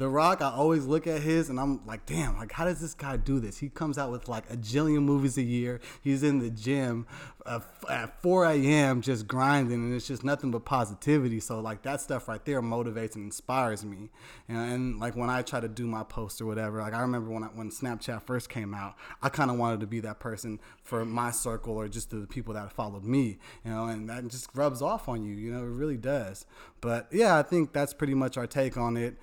[0.01, 2.95] the Rock, I always look at his and I'm like, damn, like how does this
[2.95, 3.59] guy do this?
[3.59, 5.79] He comes out with like a jillion movies a year.
[6.01, 7.07] He's in the gym
[7.45, 9.03] uh, at 4 a.m.
[9.03, 11.39] just grinding, and it's just nothing but positivity.
[11.39, 14.09] So like that stuff right there motivates and inspires me.
[14.49, 17.31] And, and like when I try to do my post or whatever, like I remember
[17.31, 20.61] when I, when Snapchat first came out, I kind of wanted to be that person
[20.83, 23.37] for my circle or just the people that followed me,
[23.67, 26.47] you know, and that just rubs off on you, you know, it really does.
[26.81, 29.19] But yeah, I think that's pretty much our take on it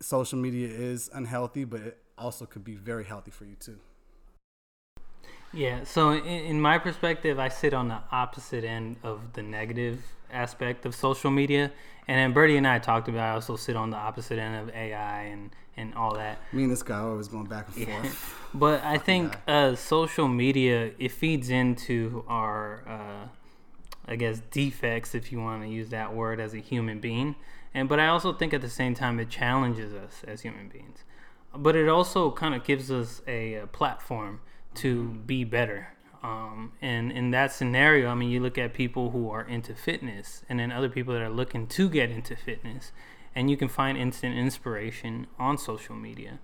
[0.00, 3.78] social media is unhealthy, but it also could be very healthy for you too.
[5.52, 10.00] Yeah, so in, in my perspective, I sit on the opposite end of the negative
[10.32, 11.72] aspect of social media.
[12.06, 14.74] And then Bertie and I talked about I also sit on the opposite end of
[14.74, 16.38] AI and, and all that.
[16.52, 18.36] Me and this guy are always going back and forth.
[18.54, 23.28] But I think uh, social media it feeds into our, uh,
[24.08, 27.36] I guess, defects, if you want to use that word, as a human being.
[27.72, 31.04] And but I also think at the same time it challenges us as human beings.
[31.54, 34.40] But it also kind of gives us a, a platform
[34.76, 35.94] to be better.
[36.22, 40.42] Um, and in that scenario, I mean, you look at people who are into fitness,
[40.48, 42.92] and then other people that are looking to get into fitness,
[43.34, 46.38] and you can find instant inspiration on social media.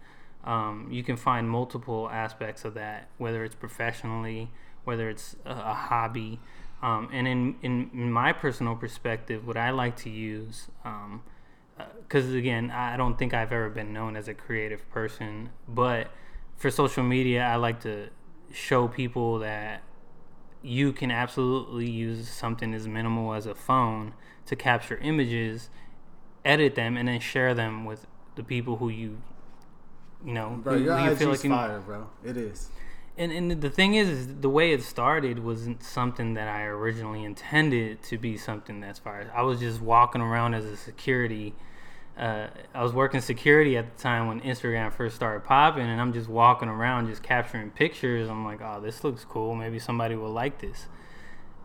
[0.44, 4.50] Um, you can find multiple aspects of that, whether it's professionally,
[4.84, 6.40] whether it's a, a hobby.
[6.82, 10.68] Um, and in, in, in my personal perspective, what I like to use,
[12.02, 16.10] because again, I don't think I've ever been known as a creative person, but
[16.56, 18.08] for social media, I like to
[18.52, 19.82] show people that
[20.62, 24.12] you can absolutely use something as minimal as a phone
[24.46, 25.70] to capture images,
[26.44, 29.20] edit them, and then share them with the people who you,
[30.24, 32.08] you know, Bro, who, your who you IG's you- fire, bro.
[32.24, 32.70] It is.
[33.18, 37.24] And and the thing is, is the way it started wasn't something that I originally
[37.24, 39.30] intended to be something that's fire.
[39.34, 41.54] I was just walking around as a security.
[42.16, 46.12] Uh, I was working security at the time when Instagram first started popping, and I'm
[46.12, 48.28] just walking around, just capturing pictures.
[48.28, 49.54] I'm like, oh, this looks cool.
[49.54, 50.86] Maybe somebody will like this.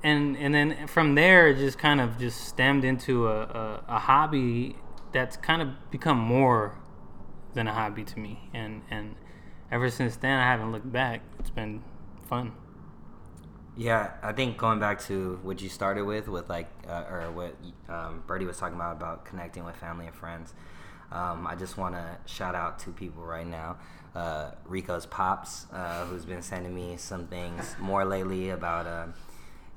[0.04, 4.00] And and then from there, it just kind of just stemmed into a, a, a
[4.00, 4.78] hobby
[5.12, 6.80] that's kind of become more
[7.54, 8.50] than a hobby to me.
[8.54, 9.16] And and
[9.72, 11.22] ever since then, I haven't looked back.
[11.40, 11.82] It's been
[12.28, 12.52] fun.
[13.78, 17.56] Yeah, I think going back to what you started with, with like, uh, or what
[17.88, 20.54] um, was talking about about connecting with family and friends.
[21.12, 23.78] Um, I just want to shout out two people right now.
[24.14, 29.08] Uh, Rico's pops, uh, who's been sending me some things more lately about, uh,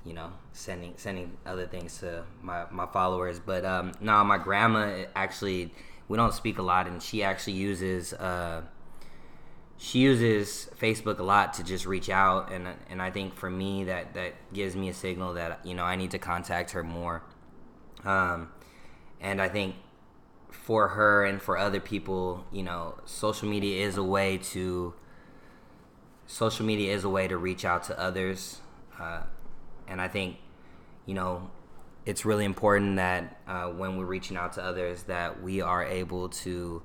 [0.05, 3.39] you know, sending sending other things to my, my followers.
[3.39, 5.73] But um, no, my grandma actually,
[6.09, 8.13] we don't speak a lot, and she actually uses.
[9.77, 13.85] She uses Facebook a lot to just reach out and and I think for me
[13.85, 17.23] that that gives me a signal that you know I need to contact her more.
[18.05, 18.51] Um,
[19.21, 19.77] and I think
[20.51, 24.95] for her and for other people, you know, social media is a way to
[26.27, 28.61] social media is a way to reach out to others.
[28.99, 29.23] Uh,
[29.89, 30.37] and I think
[31.07, 31.51] you know
[32.07, 36.29] it's really important that uh, when we're reaching out to others that we are able
[36.29, 36.83] to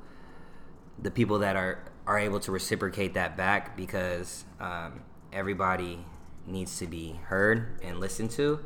[0.98, 6.04] the people that are are able to reciprocate that back because um, everybody
[6.48, 8.60] needs to be heard and listened to.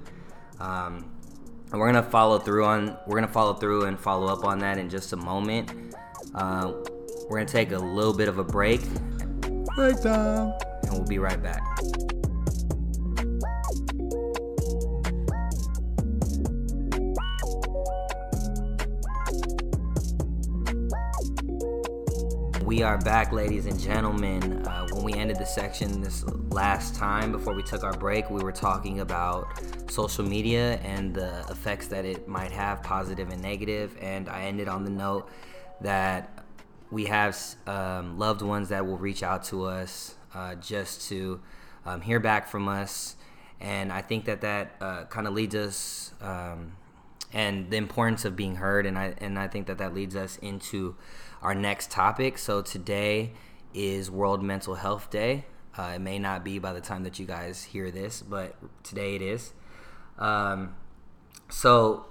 [0.61, 1.11] Um,
[1.69, 4.77] and we're gonna follow through on we're gonna follow through and follow up on that
[4.77, 5.93] in just a moment.
[6.33, 6.71] Uh,
[7.29, 8.79] we're gonna take a little bit of a break
[9.75, 10.53] Break time.
[10.83, 11.61] and we'll be right back.
[22.73, 24.65] We are back, ladies and gentlemen.
[24.65, 28.41] Uh, when we ended the section this last time before we took our break, we
[28.41, 29.61] were talking about
[29.91, 33.95] social media and the effects that it might have, positive and negative.
[34.01, 35.29] And I ended on the note
[35.81, 36.43] that
[36.89, 41.41] we have um, loved ones that will reach out to us uh, just to
[41.85, 43.17] um, hear back from us.
[43.61, 46.71] And I think that that uh, kind of leads us, um,
[47.33, 48.87] and the importance of being heard.
[48.87, 50.95] And I and I think that that leads us into
[51.43, 52.37] our next topic.
[52.37, 53.33] So today
[53.73, 55.45] is World Mental Health Day.
[55.77, 59.15] Uh, it may not be by the time that you guys hear this, but today
[59.15, 59.51] it is.
[60.17, 60.75] Um,
[61.49, 62.05] so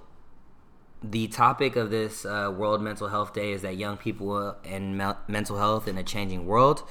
[1.02, 5.14] the topic of this uh, World Mental Health Day is that young people and me-
[5.28, 6.82] mental health in a changing world.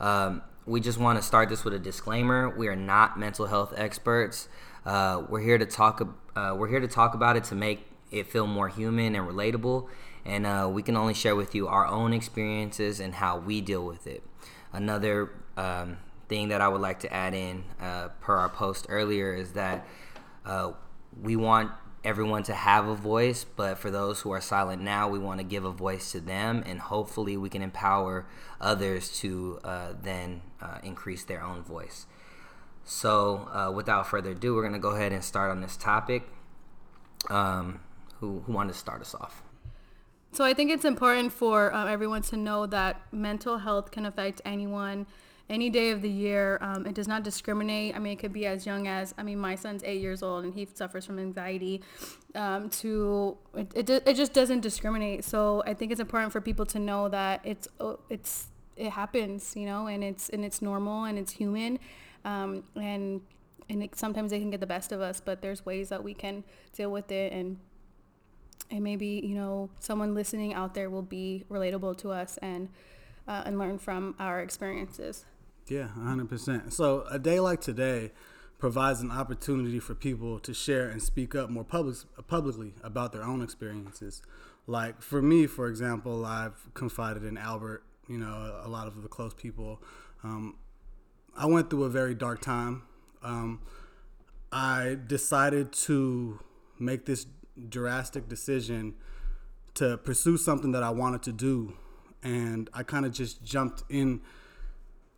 [0.00, 3.72] Um, we just want to start this with a disclaimer: we are not mental health
[3.76, 4.48] experts.
[4.84, 6.02] Uh, we're here to talk.
[6.34, 9.88] Uh, we're here to talk about it to make it feel more human and relatable,
[10.26, 13.84] and uh, we can only share with you our own experiences and how we deal
[13.86, 14.22] with it.
[14.72, 15.98] Another um,
[16.28, 19.86] thing that I would like to add in, uh, per our post earlier, is that
[20.44, 20.72] uh,
[21.22, 21.70] we want
[22.04, 25.44] everyone to have a voice, but for those who are silent now, we want to
[25.44, 28.26] give a voice to them, and hopefully, we can empower
[28.60, 32.06] others to uh, then uh, increase their own voice.
[32.84, 36.28] So, uh, without further ado, we're going to go ahead and start on this topic.
[37.28, 37.80] Um,
[38.20, 39.42] who, who wanted to start us off?
[40.36, 44.42] So, I think it's important for uh, everyone to know that mental health can affect
[44.44, 45.06] anyone
[45.48, 46.58] any day of the year.
[46.60, 47.96] Um, it does not discriminate.
[47.96, 50.44] I mean, it could be as young as, I mean, my son's eight years old
[50.44, 51.80] and he suffers from anxiety.
[52.34, 55.24] Um, to it, it, it just doesn't discriminate.
[55.24, 59.54] So I think it's important for people to know that it's oh, it's it happens,
[59.56, 61.78] you know, and it's and it's normal and it's human,
[62.26, 63.22] um, and
[63.70, 66.12] and it, sometimes they can get the best of us, but there's ways that we
[66.12, 67.56] can deal with it and
[68.70, 72.68] and maybe you know someone listening out there will be relatable to us and
[73.28, 75.24] uh, and learn from our experiences.
[75.68, 76.72] Yeah, 100%.
[76.72, 78.12] So a day like today
[78.58, 81.96] provides an opportunity for people to share and speak up more public,
[82.28, 84.22] publicly about their own experiences.
[84.66, 89.08] Like for me, for example, I've confided in Albert, you know, a lot of the
[89.08, 89.82] close people.
[90.22, 90.56] Um,
[91.36, 92.82] I went through a very dark time.
[93.22, 93.60] Um,
[94.50, 96.40] I decided to
[96.78, 97.26] make this
[97.68, 98.94] drastic decision
[99.74, 101.74] to pursue something that I wanted to do.
[102.22, 104.20] And I kind of just jumped in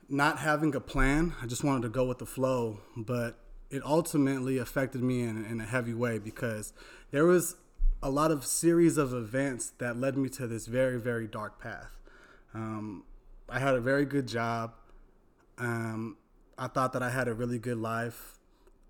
[0.09, 1.35] not having a plan.
[1.43, 3.39] I just wanted to go with the flow, but
[3.71, 6.73] it ultimately affected me in, in a heavy way because
[7.11, 7.57] there was
[8.03, 11.97] a lot of series of events that led me to this very, very dark path.
[12.55, 13.05] Um,
[13.49, 14.73] I had a very good job.
[15.59, 16.17] Um,
[16.57, 18.39] I thought that I had a really good life.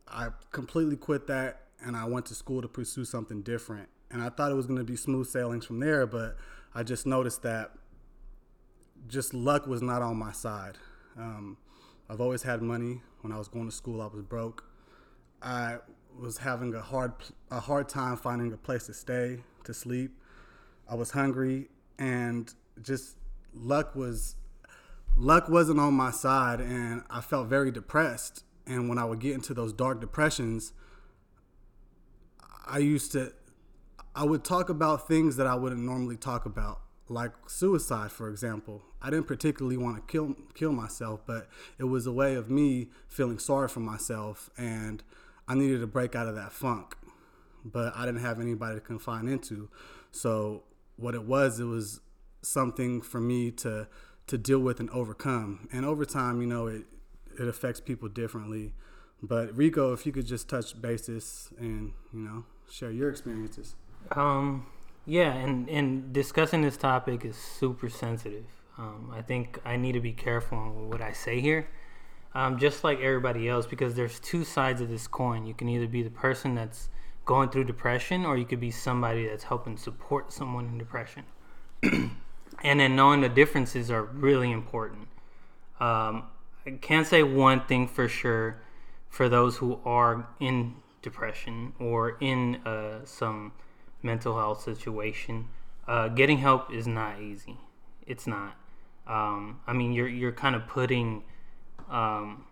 [0.07, 3.89] I completely quit that and I went to school to pursue something different.
[4.11, 6.37] And I thought it was going to be smooth sailings from there, but
[6.75, 7.73] I just noticed that
[9.07, 10.79] just luck was not on my side.
[11.17, 11.57] Um,
[12.09, 13.03] I've always had money.
[13.21, 14.65] When I was going to school, I was broke.
[15.43, 15.79] I
[16.19, 17.13] was having a hard
[17.51, 20.13] a hard time finding a place to stay, to sleep.
[20.89, 21.69] I was hungry,
[21.99, 23.17] and just
[23.55, 24.37] luck was
[25.17, 28.45] luck wasn't on my side, and I felt very depressed.
[28.67, 30.73] And when I would get into those dark depressions,
[32.69, 33.33] I used to
[34.15, 38.83] I would talk about things that I wouldn't normally talk about like suicide, for example.
[39.01, 41.49] I didn't particularly want to kill kill myself, but
[41.79, 45.03] it was a way of me feeling sorry for myself, and
[45.47, 46.97] I needed to break out of that funk.
[47.65, 49.69] But I didn't have anybody to confine into,
[50.11, 50.65] so
[50.97, 52.01] what it was, it was
[52.43, 53.89] something for me to
[54.27, 55.69] to deal with and overcome.
[55.73, 56.85] And over time, you know, it
[57.39, 58.75] it affects people differently.
[59.23, 63.75] But Rico, if you could just touch basis and you know share your experiences.
[64.13, 64.67] Um
[65.09, 68.45] yeah, and, and discussing this topic is super sensitive.
[68.77, 71.67] Um, I think I need to be careful on what I say here,
[72.35, 75.47] um, just like everybody else, because there's two sides of this coin.
[75.47, 76.91] You can either be the person that's
[77.25, 81.25] going through depression, or you could be somebody that's helping support someone in depression.
[81.83, 82.11] and
[82.63, 85.09] then knowing the differences are really important.
[85.81, 86.25] Um,
[86.67, 88.61] I can't say one thing for sure
[89.09, 90.75] for those who are in
[91.11, 93.53] depression or in uh, some
[94.03, 95.49] mental health situation.
[95.87, 97.57] Uh, getting help is not easy.
[98.07, 98.55] It's not.
[99.07, 101.25] Um, I mean, you're you're kind of putting
[101.89, 102.45] um,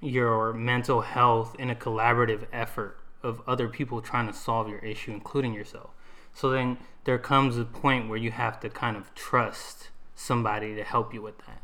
[0.00, 5.12] your mental health in a collaborative effort of other people trying to solve your issue,
[5.12, 5.90] including yourself.
[6.32, 10.84] So then there comes a point where you have to kind of trust somebody to
[10.84, 11.62] help you with that.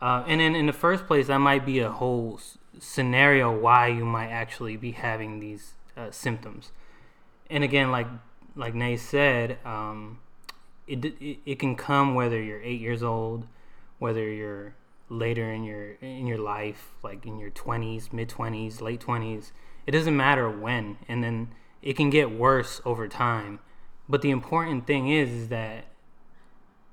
[0.00, 2.40] Uh, and then in the first place, that might be a whole
[2.78, 6.72] scenario why you might actually be having these uh, symptoms.
[7.50, 8.06] And again, like
[8.54, 10.20] like Nay said, um,
[10.86, 13.46] it, it it can come whether you're eight years old,
[13.98, 14.74] whether you're
[15.08, 19.52] later in your in your life, like in your twenties, mid twenties, late twenties.
[19.86, 23.60] It doesn't matter when, and then it can get worse over time.
[24.08, 25.86] But the important thing is, is that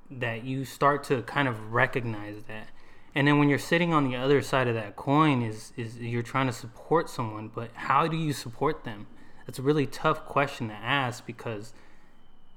[0.10, 2.70] that you start to kind of recognize that,
[3.16, 6.22] And then when you're sitting on the other side of that coin, is is you're
[6.22, 9.08] trying to support someone, but how do you support them?
[9.48, 11.74] That's a really tough question to ask because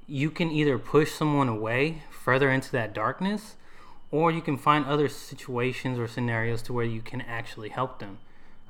[0.09, 3.55] you can either push someone away further into that darkness,
[4.11, 8.19] or you can find other situations or scenarios to where you can actually help them.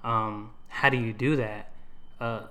[0.05, 1.71] Um, how do you do that?
[2.21, 2.43] Uh,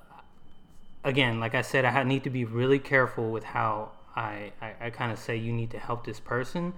[1.04, 4.90] again, like I said, I need to be really careful with how I, I, I
[4.90, 6.74] kind of say you need to help this person.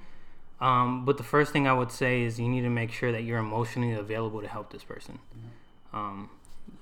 [0.61, 3.23] Um, but the first thing I would say is you need to make sure that
[3.23, 5.19] you're emotionally available to help this person.
[5.37, 5.97] Mm-hmm.
[5.97, 6.29] Um,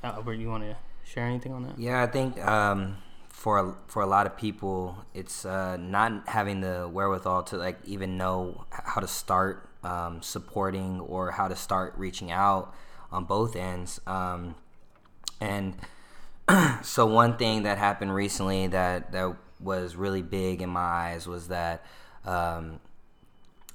[0.04, 1.78] Albert, you want to share anything on that?
[1.78, 2.98] Yeah, I think um,
[3.30, 8.18] for for a lot of people, it's uh, not having the wherewithal to like even
[8.18, 12.74] know how to start um, supporting or how to start reaching out
[13.12, 14.02] on both ends.
[14.08, 14.56] Um,
[15.40, 15.76] and
[16.82, 21.48] so one thing that happened recently that that was really big in my eyes was
[21.48, 21.84] that
[22.26, 22.80] um,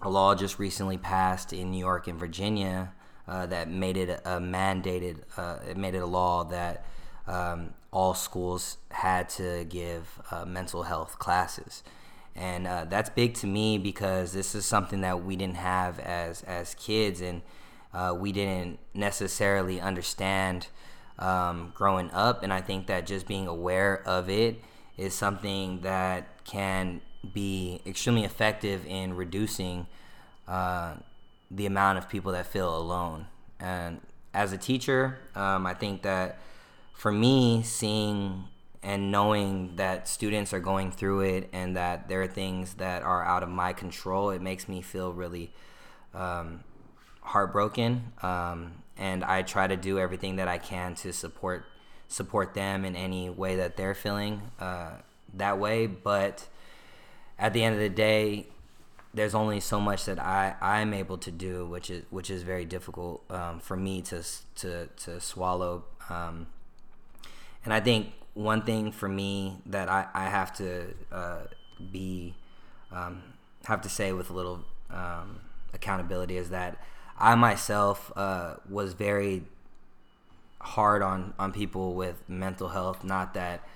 [0.03, 2.92] a law just recently passed in New York and Virginia
[3.28, 5.20] uh, that made it a mandated.
[5.36, 6.84] Uh, it made it a law that
[7.26, 11.82] um, all schools had to give uh, mental health classes,
[12.34, 16.42] and uh, that's big to me because this is something that we didn't have as
[16.42, 17.42] as kids, and
[17.94, 20.66] uh, we didn't necessarily understand
[21.18, 22.42] um, growing up.
[22.42, 24.61] And I think that just being aware of it
[24.96, 27.00] is something that can
[27.32, 29.86] be extremely effective in reducing
[30.48, 30.94] uh,
[31.50, 33.26] the amount of people that feel alone.
[33.60, 34.00] And
[34.34, 36.38] as a teacher, um, I think that
[36.94, 38.44] for me, seeing
[38.82, 43.24] and knowing that students are going through it and that there are things that are
[43.24, 45.52] out of my control, it makes me feel really
[46.14, 46.64] um,
[47.20, 48.12] heartbroken.
[48.22, 51.64] Um, and I try to do everything that I can to support
[52.08, 54.90] support them in any way that they're feeling uh,
[55.32, 55.86] that way.
[55.86, 56.46] But
[57.38, 58.46] at the end of the day,
[59.14, 62.64] there's only so much that I I'm able to do, which is which is very
[62.64, 64.22] difficult um, for me to
[64.56, 65.84] to to swallow.
[66.08, 66.46] Um,
[67.64, 71.40] and I think one thing for me that I I have to uh,
[71.92, 72.34] be
[72.90, 73.22] um,
[73.64, 75.40] have to say with a little um,
[75.74, 76.78] accountability is that
[77.18, 79.44] I myself uh, was very
[80.60, 83.04] hard on on people with mental health.
[83.04, 83.66] Not that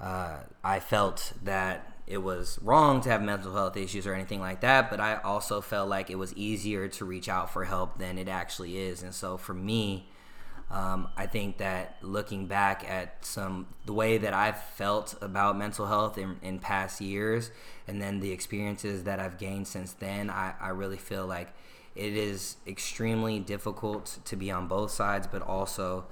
[0.00, 4.60] uh, I felt that it was wrong to have mental health issues or anything like
[4.60, 8.18] that, but I also felt like it was easier to reach out for help than
[8.18, 9.02] it actually is.
[9.02, 10.08] And so for me,
[10.70, 15.86] um, I think that looking back at some the way that I've felt about mental
[15.86, 17.50] health in, in past years,
[17.86, 21.54] and then the experiences that I've gained since then, I, I really feel like
[21.94, 26.06] it is extremely difficult to be on both sides, but also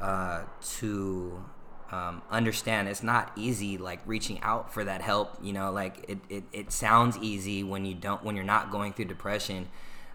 [0.00, 0.42] uh,
[0.78, 1.44] to
[1.92, 6.18] um, understand it's not easy like reaching out for that help you know like it,
[6.28, 9.68] it, it sounds easy when you don't when you're not going through depression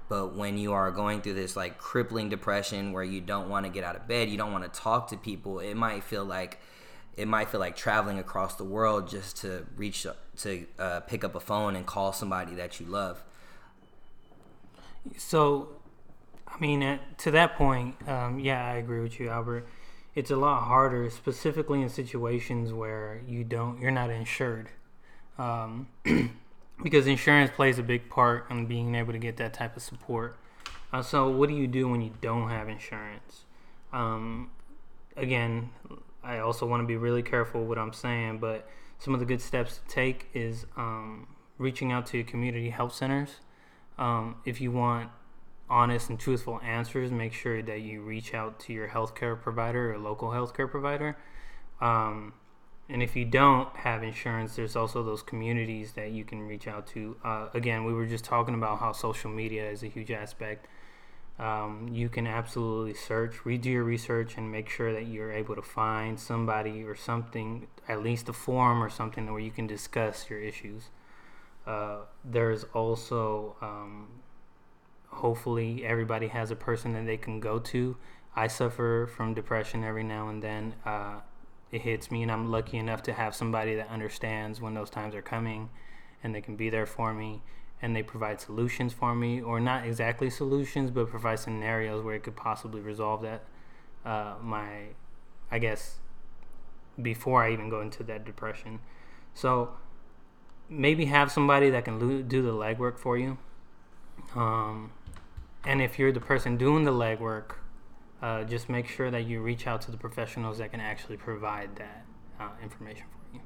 [0.09, 3.72] but when you are going through this like crippling depression where you don't want to
[3.72, 6.59] get out of bed you don't want to talk to people it might feel like
[7.15, 10.05] it might feel like traveling across the world just to reach
[10.38, 13.22] to uh, pick up a phone and call somebody that you love.
[15.17, 15.82] So
[16.53, 19.65] i mean to that point um, yeah i agree with you albert
[20.16, 24.70] it's a lot harder, specifically in situations where you don't, you're not insured,
[25.38, 25.88] um,
[26.84, 30.38] because insurance plays a big part in being able to get that type of support.
[30.91, 33.45] Uh, so, what do you do when you don't have insurance?
[33.93, 34.51] Um,
[35.16, 35.70] again,
[36.24, 38.68] I also want to be really careful what I'm saying, but
[38.99, 43.38] some of the good steps to take is um, reaching out to community health centers.
[43.97, 45.09] Um, if you want
[45.72, 49.97] honest and truthful answers, make sure that you reach out to your healthcare provider or
[49.97, 51.17] local healthcare provider.
[51.80, 52.34] Um,
[52.89, 56.88] and if you don't have insurance, there's also those communities that you can reach out
[56.88, 57.15] to.
[57.24, 60.67] Uh, again, we were just talking about how social media is a huge aspect.
[61.39, 65.61] Um, you can absolutely search, redo your research, and make sure that you're able to
[65.61, 70.39] find somebody or something, at least a forum or something where you can discuss your
[70.39, 70.89] issues.
[71.65, 74.07] Uh, there's also um,
[75.12, 77.97] hopefully everybody has a person that they can go to.
[78.36, 80.76] I suffer from depression every now and then.
[80.86, 81.20] Uh,
[81.72, 85.16] it hits me, and I'm lucky enough to have somebody that understands when those times
[85.16, 85.70] are coming,
[86.24, 87.41] and they can be there for me,
[87.82, 92.24] and they provide solutions for me, or not exactly solutions, but provide scenarios where it
[92.24, 93.43] could possibly resolve that.
[94.05, 94.88] Uh, my,
[95.51, 95.99] I guess,
[97.01, 98.80] before I even go into that depression.
[99.34, 99.76] So
[100.70, 103.38] maybe have somebody that can do the legwork for you.
[104.36, 104.91] Um,
[105.66, 107.55] and if you're the person doing the legwork,
[108.22, 111.76] uh, just make sure that you reach out to the professionals that can actually provide
[111.78, 112.05] that
[112.39, 113.41] uh, information for you.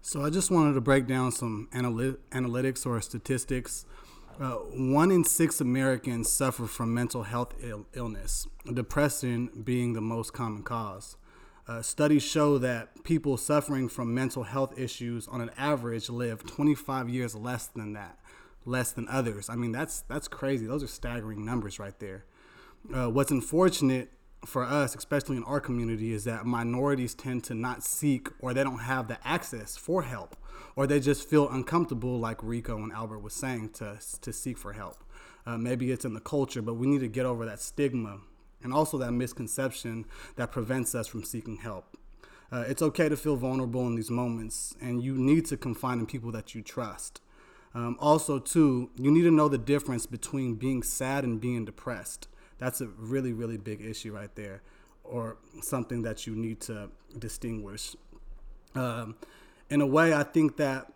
[0.00, 3.86] So I just wanted to break down some analy- analytics or statistics
[4.38, 4.56] Uh,
[4.96, 10.62] one in six Americans suffer from mental health Ill- illness, depression being the most common
[10.62, 11.16] cause.
[11.66, 17.08] Uh, studies show that people suffering from mental health issues on an average live 25
[17.08, 18.18] years less than that,
[18.66, 19.48] less than others.
[19.48, 20.66] I mean, that's that's crazy.
[20.66, 22.24] Those are staggering numbers right there.
[22.92, 24.10] Uh, what's unfortunate
[24.44, 28.62] for us, especially in our community, is that minorities tend to not seek or they
[28.62, 30.36] don't have the access for help,
[30.76, 34.72] or they just feel uncomfortable, like Rico and Albert was saying, to to seek for
[34.74, 35.02] help.
[35.46, 38.18] Uh, maybe it's in the culture, but we need to get over that stigma
[38.62, 40.04] and also that misconception
[40.34, 41.96] that prevents us from seeking help.
[42.50, 46.06] Uh, it's okay to feel vulnerable in these moments, and you need to confide in
[46.06, 47.20] people that you trust.
[47.76, 52.26] Um, also, too, you need to know the difference between being sad and being depressed.
[52.56, 54.62] That's a really, really big issue right there,
[55.04, 57.94] or something that you need to distinguish.
[58.74, 59.16] Um,
[59.68, 60.90] in a way, I think that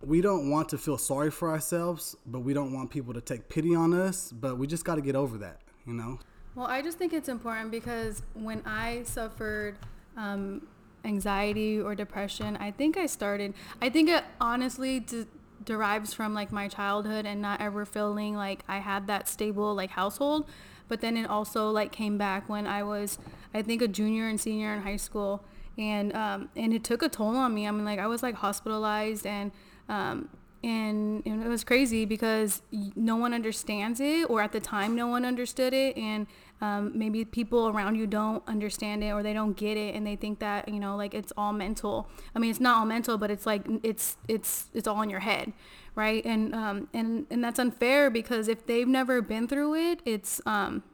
[0.00, 3.50] we don't want to feel sorry for ourselves, but we don't want people to take
[3.50, 6.18] pity on us, but we just got to get over that, you know?
[6.54, 9.76] Well, I just think it's important because when I suffered
[10.16, 10.66] um,
[11.04, 15.26] anxiety or depression, I think I started, I think it honestly d-
[15.64, 19.90] derives from like my childhood and not ever feeling like I had that stable like
[19.90, 20.48] household.
[20.88, 23.18] But then it also like came back when I was,
[23.54, 25.44] I think, a junior and senior in high school.
[25.78, 27.66] And, um, and it took a toll on me.
[27.66, 29.52] I mean, like I was like hospitalized and,
[29.88, 30.28] um,
[30.62, 32.62] and, and it was crazy because
[32.94, 36.26] no one understands it or at the time no one understood it and
[36.62, 40.14] um, maybe people around you don't understand it or they don't get it and they
[40.14, 42.08] think that you know like it's all mental.
[42.34, 45.20] I mean it's not all mental but it's like it's it's it's all in your
[45.20, 45.52] head
[45.94, 46.24] right?
[46.24, 50.84] And um, and and that's unfair because if they've never been through it it's um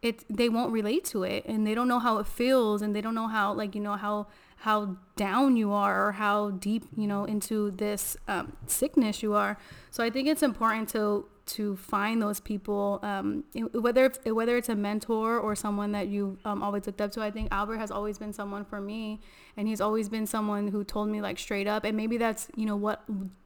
[0.00, 3.00] it they won't relate to it and they don't know how it feels and they
[3.00, 4.28] don't know how like you know how
[4.58, 9.58] how down you are or how deep you know into this um, sickness you are.
[9.90, 14.68] So i think it's important to to find those people um, whether it's, whether it's
[14.68, 17.20] a mentor or someone that you um, always looked up to.
[17.20, 19.20] I think albert has always been someone for me
[19.56, 22.66] and he's always been someone who told me like straight up and maybe that's you
[22.66, 23.04] know what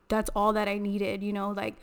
[0.08, 1.74] that's all that i needed you know like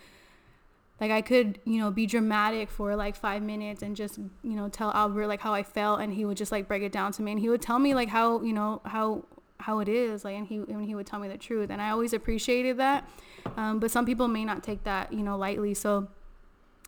[0.99, 4.69] like I could, you know, be dramatic for like five minutes and just, you know,
[4.69, 7.21] tell Albert like how I felt, and he would just like break it down to
[7.21, 9.25] me, and he would tell me like how, you know, how
[9.59, 11.89] how it is, like, and he and he would tell me the truth, and I
[11.89, 13.07] always appreciated that.
[13.57, 15.73] Um, but some people may not take that, you know, lightly.
[15.73, 16.07] So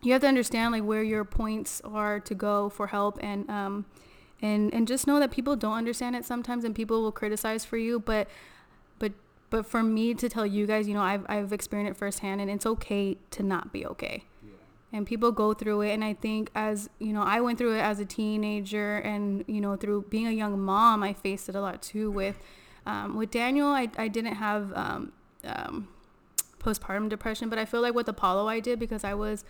[0.01, 3.86] you have to understand like where your points are to go for help, and um,
[4.41, 7.78] and and just know that people don't understand it sometimes, and people will criticize for
[7.78, 8.28] you, but
[8.99, 9.13] but
[9.49, 12.49] but for me to tell you guys, you know, I've, I've experienced it firsthand and
[12.49, 14.24] it's okay to not be okay.
[14.93, 15.93] And people go through it.
[15.93, 19.59] And I think as, you know, I went through it as a teenager and, you
[19.59, 22.38] know, through being a young mom, I faced it a lot too with,
[22.85, 25.11] um, with Daniel, I, I didn't have, um,
[25.43, 25.89] um,
[26.59, 29.43] postpartum depression, but I feel like with Apollo I did because I was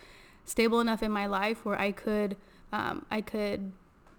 [0.46, 2.36] stable enough in my life where I could,
[2.72, 3.72] um, I could,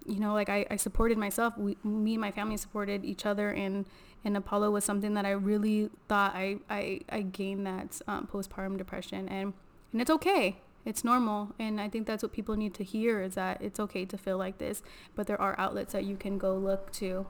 [0.06, 1.56] you know, like I, I supported myself.
[1.58, 3.86] We, me and my family supported each other and,
[4.24, 8.76] and Apollo was something that I really thought I, I, I gained that um, postpartum
[8.78, 9.52] depression and,
[9.92, 10.58] and it's okay.
[10.84, 11.54] It's normal.
[11.58, 14.38] And I think that's what people need to hear is that it's okay to feel
[14.38, 14.82] like this,
[15.14, 17.26] but there are outlets that you can go look to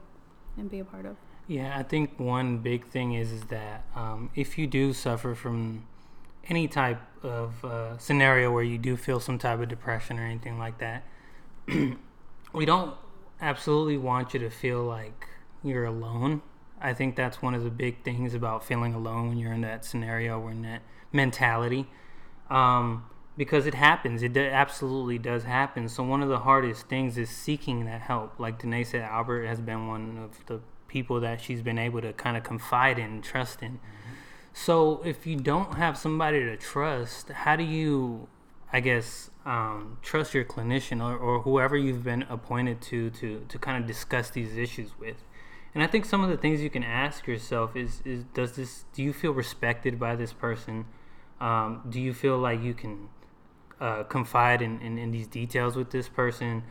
[0.57, 1.17] and be a part of.
[1.47, 5.87] Yeah, I think one big thing is, is that um, if you do suffer from
[6.47, 10.59] any type of uh, scenario where you do feel some type of depression or anything
[10.59, 11.03] like that,
[12.53, 12.95] we don't
[13.41, 15.27] absolutely want you to feel like
[15.63, 16.41] you're alone
[16.81, 19.83] I think that's one of the big things about feeling alone when you're in that
[19.83, 20.81] scenario or in that
[21.11, 21.87] mentality.
[22.49, 23.05] Um,
[23.39, 24.21] because it happens.
[24.21, 25.87] It absolutely does happen.
[25.87, 28.37] So one of the hardest things is seeking that help.
[28.37, 30.59] Like Danae said, Albert has been one of the
[30.89, 33.75] people that she's been able to kind of confide in and trust in.
[33.75, 34.13] Mm-hmm.
[34.51, 38.27] So if you don't have somebody to trust, how do you,
[38.73, 43.57] I guess, um, trust your clinician or, or whoever you've been appointed to to to
[43.57, 45.23] kind of discuss these issues with?
[45.73, 48.83] And I think some of the things you can ask yourself is, is does this
[48.91, 50.87] do you feel respected by this person?
[51.39, 53.07] Um, do you feel like you can
[53.79, 56.63] uh, confide in, in, in, these details with this person?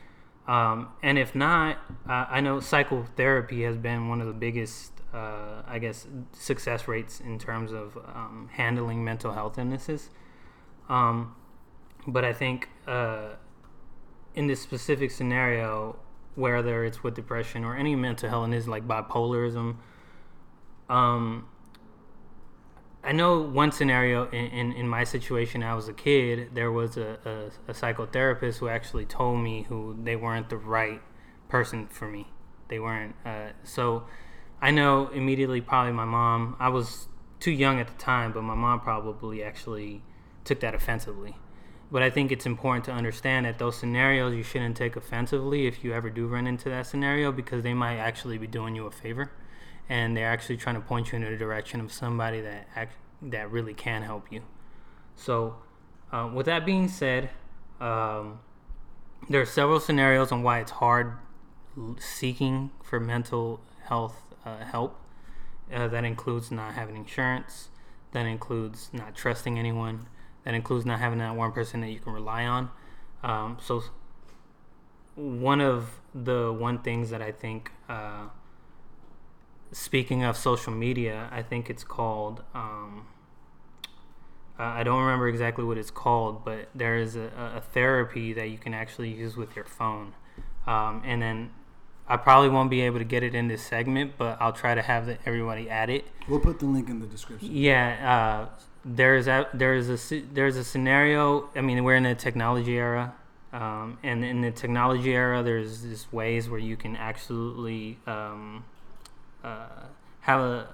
[0.47, 1.79] Um, and if not,
[2.09, 7.21] uh, I know psychotherapy has been one of the biggest, uh, I guess, success rates
[7.21, 10.11] in terms of um, handling mental health illnesses.
[10.89, 11.35] Um,
[12.07, 13.35] but I think uh,
[14.35, 15.99] in this specific scenario,
[16.35, 19.77] whether it's with depression or any mental health, is like bipolarism.
[20.89, 21.47] Um,
[23.09, 25.63] I know one scenario in, in, in, my situation.
[25.63, 26.51] I was a kid.
[26.53, 31.01] There was a, a, a, psychotherapist who actually told me who they weren't the right
[31.49, 32.29] person for me.
[32.69, 33.15] They weren't.
[33.25, 34.05] Uh, so
[34.61, 35.63] I know immediately.
[35.63, 36.55] Probably my mom.
[36.61, 37.09] I was
[37.41, 40.03] too young at the time, but my mom probably actually
[40.45, 41.35] took that offensively.
[41.91, 45.83] But I think it's important to understand that those scenarios you shouldn't take offensively if
[45.83, 48.91] you ever do run into that scenario because they might actually be doing you a
[48.91, 49.33] favor,
[49.89, 53.51] and they're actually trying to point you in the direction of somebody that act, that
[53.51, 54.43] really can help you.
[55.17, 55.57] So,
[56.13, 57.31] uh, with that being said,
[57.81, 58.41] um,
[59.29, 61.15] there are several scenarios on why it's hard
[61.99, 65.01] seeking for mental health uh, help.
[65.73, 67.69] Uh, that includes not having insurance.
[68.13, 70.07] That includes not trusting anyone.
[70.45, 72.71] That includes not having that one person that you can rely on.
[73.23, 73.83] Um, so,
[75.15, 78.29] one of the one things that I think, uh,
[79.73, 82.43] speaking of social media, I think it's called.
[82.55, 83.07] Um,
[84.59, 88.59] I don't remember exactly what it's called, but there is a, a therapy that you
[88.59, 90.15] can actually use with your phone.
[90.67, 91.51] Um, and then
[92.09, 94.83] I probably won't be able to get it in this segment, but I'll try to
[94.83, 96.07] have the, everybody add it.
[96.29, 97.51] We'll put the link in the description.
[97.53, 101.51] Yeah, uh, there's a there's a there's a scenario.
[101.55, 103.15] I mean, we're in a technology era,
[103.53, 108.65] um, and in the technology era, there's just ways where you can absolutely um,
[109.49, 109.87] uh,
[110.21, 110.69] have a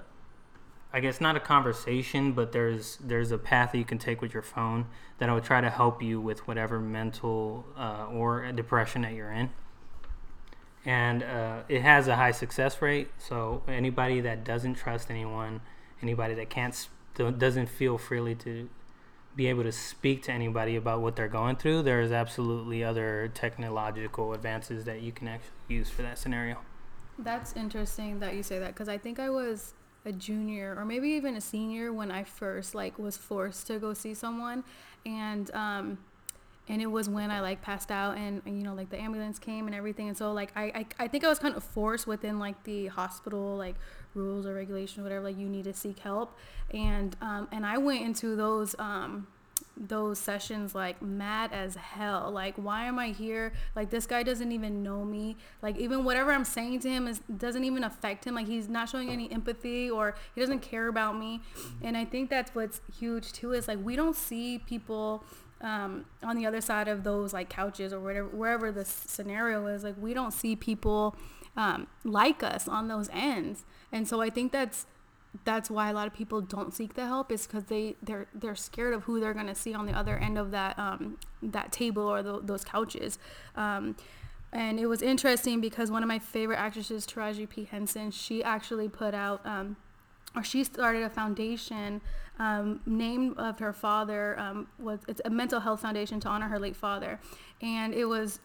[0.94, 4.32] I guess not a conversation, but there's there's a path that you can take with
[4.32, 4.86] your phone
[5.18, 9.50] that will try to help you with whatever mental uh, or depression that you're in.
[10.84, 13.08] And uh, it has a high success rate.
[13.18, 15.62] So anybody that doesn't trust anyone,
[16.00, 18.68] anybody that can't doesn't feel freely to
[19.34, 24.32] be able to speak to anybody about what they're going through, there's absolutely other technological
[24.32, 26.58] advances that you can actually use for that scenario.
[27.18, 31.08] That's interesting that you say that because I think I was a junior or maybe
[31.10, 34.64] even a senior when I first like was forced to go see someone.
[35.06, 35.98] And um
[36.66, 39.66] and it was when I like passed out and, you know like the ambulance came
[39.66, 40.08] and everything.
[40.08, 42.88] And so like I, I I think I was kind of forced within like the
[42.88, 43.76] hospital like
[44.14, 46.36] rules or regulations whatever like you need to seek help.
[46.72, 49.28] And um and I went into those um
[49.76, 52.30] those sessions like mad as hell.
[52.30, 53.52] Like why am i here?
[53.74, 55.36] Like this guy doesn't even know me.
[55.62, 58.34] Like even whatever i'm saying to him is doesn't even affect him.
[58.34, 61.40] Like he's not showing any empathy or he doesn't care about me.
[61.82, 65.24] And i think that's what's huge too is like we don't see people
[65.60, 69.82] um, on the other side of those like couches or whatever wherever the scenario is.
[69.82, 71.16] Like we don't see people
[71.56, 73.64] um, like us on those ends.
[73.90, 74.86] And so i think that's
[75.44, 78.54] that's why a lot of people don't seek the help is because they they're they're
[78.54, 82.02] scared of who they're gonna see on the other end of that um, that table
[82.02, 83.18] or the, those couches.
[83.56, 83.96] Um,
[84.52, 88.88] and it was interesting because one of my favorite actresses, Taraji P Henson, she actually
[88.88, 89.76] put out um,
[90.36, 92.00] or she started a foundation
[92.38, 96.58] um, named of her father um, was it's a mental health foundation to honor her
[96.58, 97.20] late father,
[97.60, 98.40] and it was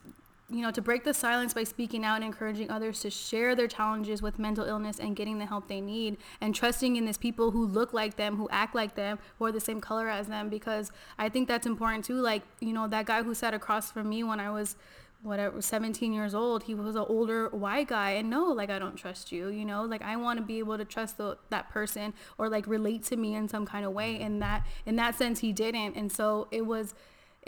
[0.51, 3.67] you know, to break the silence by speaking out and encouraging others to share their
[3.67, 7.51] challenges with mental illness and getting the help they need and trusting in these people
[7.51, 10.49] who look like them, who act like them, who are the same color as them
[10.49, 12.19] because I think that's important too.
[12.19, 14.75] Like, you know, that guy who sat across from me when I was
[15.21, 18.95] whatever 17 years old he was an older white guy and no like i don't
[18.95, 19.83] trust you you know?
[19.83, 23.17] Like i want to be able to trust the, that person or like relate to
[23.17, 24.23] me in some kind of way mm-hmm.
[24.23, 25.95] and that in that sense he didn't.
[25.95, 26.93] And so it was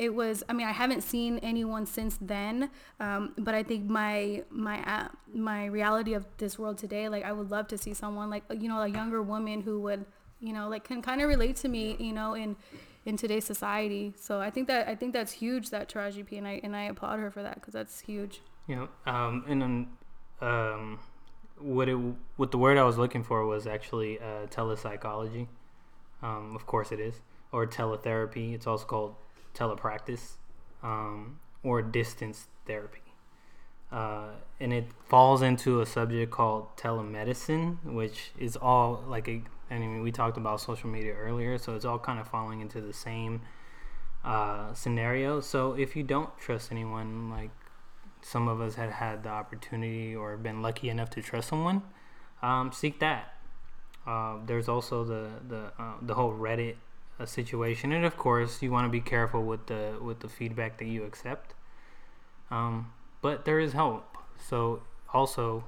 [0.01, 4.43] it was i mean i haven't seen anyone since then um, but i think my
[4.49, 8.29] my uh, my reality of this world today like i would love to see someone
[8.29, 10.05] like you know a younger woman who would
[10.39, 12.55] you know like can kind of relate to me you know in
[13.05, 14.13] in today's society.
[14.15, 16.83] So i think that i think that's huge that taraji p and i and i
[16.83, 18.41] applaud her for that because that's huge.
[18.67, 19.87] Yeah um and then
[20.41, 20.99] um
[21.57, 21.97] what it
[22.37, 25.47] what the word i was looking for was actually uh telepsychology.
[26.21, 27.15] Um of course it is
[27.51, 28.53] or teletherapy.
[28.53, 29.15] It's also called
[29.53, 30.37] telepractice
[30.83, 32.99] um, or distance therapy.
[33.91, 34.29] Uh,
[34.59, 40.01] and it falls into a subject called telemedicine, which is all like a, I mean,
[40.01, 43.41] we talked about social media earlier, so it's all kind of falling into the same
[44.23, 45.41] uh, scenario.
[45.41, 47.49] So if you don't trust anyone, like
[48.21, 51.81] some of us had had the opportunity or been lucky enough to trust someone,
[52.41, 53.33] um, seek that.
[54.07, 56.75] Uh, there's also the the uh, the whole Reddit
[57.21, 60.77] a situation, and of course, you want to be careful with the with the feedback
[60.79, 61.53] that you accept.
[62.49, 62.91] Um,
[63.21, 64.17] but there is help.
[64.37, 64.81] So
[65.13, 65.63] also,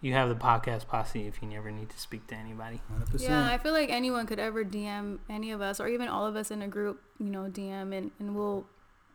[0.00, 2.80] you have the podcast posse if you never need to speak to anybody.
[3.12, 3.20] 100%.
[3.20, 6.36] Yeah, I feel like anyone could ever DM any of us, or even all of
[6.36, 7.00] us in a group.
[7.18, 8.66] You know, DM and and we'll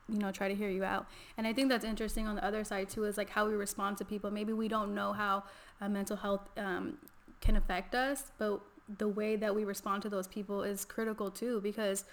[0.10, 1.08] you know try to hear you out
[1.38, 3.98] and i think that's interesting on the other side too is like how we respond
[3.98, 5.44] to people maybe we don't know how
[5.80, 6.98] uh, mental health um,
[7.40, 8.60] can affect us but
[8.98, 12.06] the way that we respond to those people is critical too because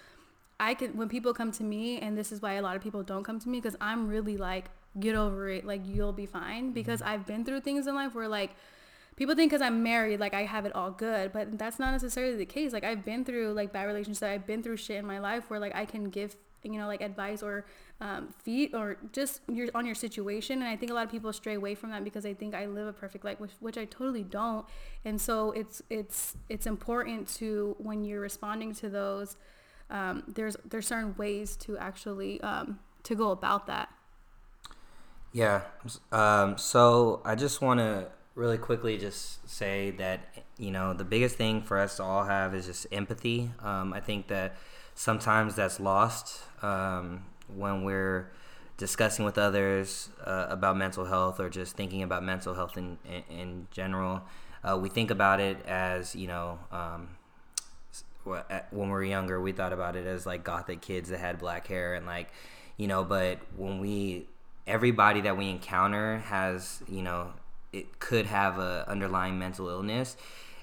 [0.59, 3.03] I can when people come to me and this is why a lot of people
[3.03, 4.69] don't come to me because I'm really like
[4.99, 5.65] get over it.
[5.65, 6.65] Like you'll be fine.
[6.65, 6.73] Mm-hmm.
[6.73, 8.51] Because I've been through things in life where like
[9.15, 12.35] people think because I'm married, like I have it all good, but that's not necessarily
[12.35, 12.73] the case.
[12.73, 15.59] Like I've been through like bad relationships, I've been through shit in my life where
[15.59, 17.65] like I can give you know like advice or
[17.99, 21.31] um, feet or just your on your situation and i think a lot of people
[21.33, 23.85] stray away from that because they think i live a perfect life which, which i
[23.85, 24.65] totally don't
[25.05, 29.37] and so it's it's it's important to when you're responding to those
[29.89, 33.89] um, there's there's certain ways to actually um, to go about that
[35.33, 35.61] Yeah.
[36.11, 40.21] Um, so I just want to really quickly just say that
[40.57, 43.49] you know the biggest thing for us to all have is just empathy.
[43.61, 44.55] Um, I think that
[45.01, 48.29] sometimes that's lost um, when we're
[48.77, 53.23] discussing with others uh, about mental health or just thinking about mental health in in,
[53.35, 54.21] in general.
[54.63, 56.59] Uh, we think about it as you know.
[56.71, 57.09] Um,
[58.23, 61.65] when we were younger, we thought about it as like gothic kids that had black
[61.65, 62.29] hair and like,
[62.77, 64.27] you know, but when we,
[64.67, 67.33] everybody that we encounter has, you know,
[67.73, 70.15] it could have a underlying mental illness.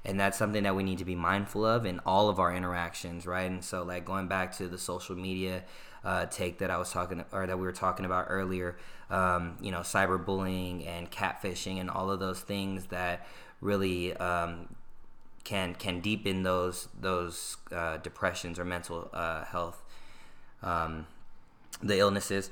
[0.09, 3.27] And that's something that we need to be mindful of in all of our interactions,
[3.27, 3.51] right?
[3.51, 5.65] And so, like going back to the social media
[6.03, 8.79] uh, take that I was talking, or that we were talking about earlier,
[9.11, 13.27] um, you know, cyberbullying and catfishing and all of those things that
[13.61, 14.75] really um,
[15.45, 19.83] can can deepen those those uh, depressions or mental uh, health,
[20.63, 21.07] um,
[21.83, 22.49] the illnesses.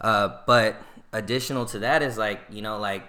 [0.00, 0.76] Uh, but
[1.12, 3.02] additional to that is like you know like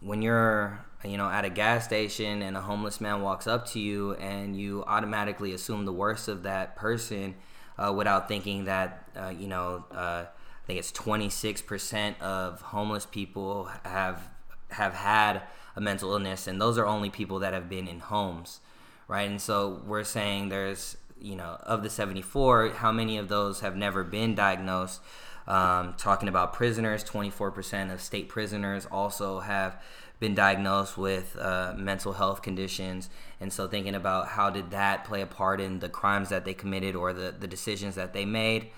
[0.00, 3.80] when you're you know at a gas station and a homeless man walks up to
[3.80, 7.34] you and you automatically assume the worst of that person
[7.78, 13.70] uh, without thinking that uh, you know uh, I think it's 26% of homeless people
[13.84, 14.28] have
[14.70, 15.42] have had
[15.76, 18.60] a mental illness and those are only people that have been in homes
[19.08, 19.28] right?
[19.28, 23.76] And so we're saying there's you know of the 74 how many of those have
[23.76, 25.00] never been diagnosed?
[25.46, 29.80] Um, talking about prisoners 24% of state prisoners also have
[30.18, 33.10] been diagnosed with uh, mental health conditions.
[33.40, 36.54] And so thinking about how did that play a part in the crimes that they
[36.54, 38.70] committed or the, the decisions that they made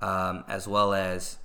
[0.00, 1.38] um, as well as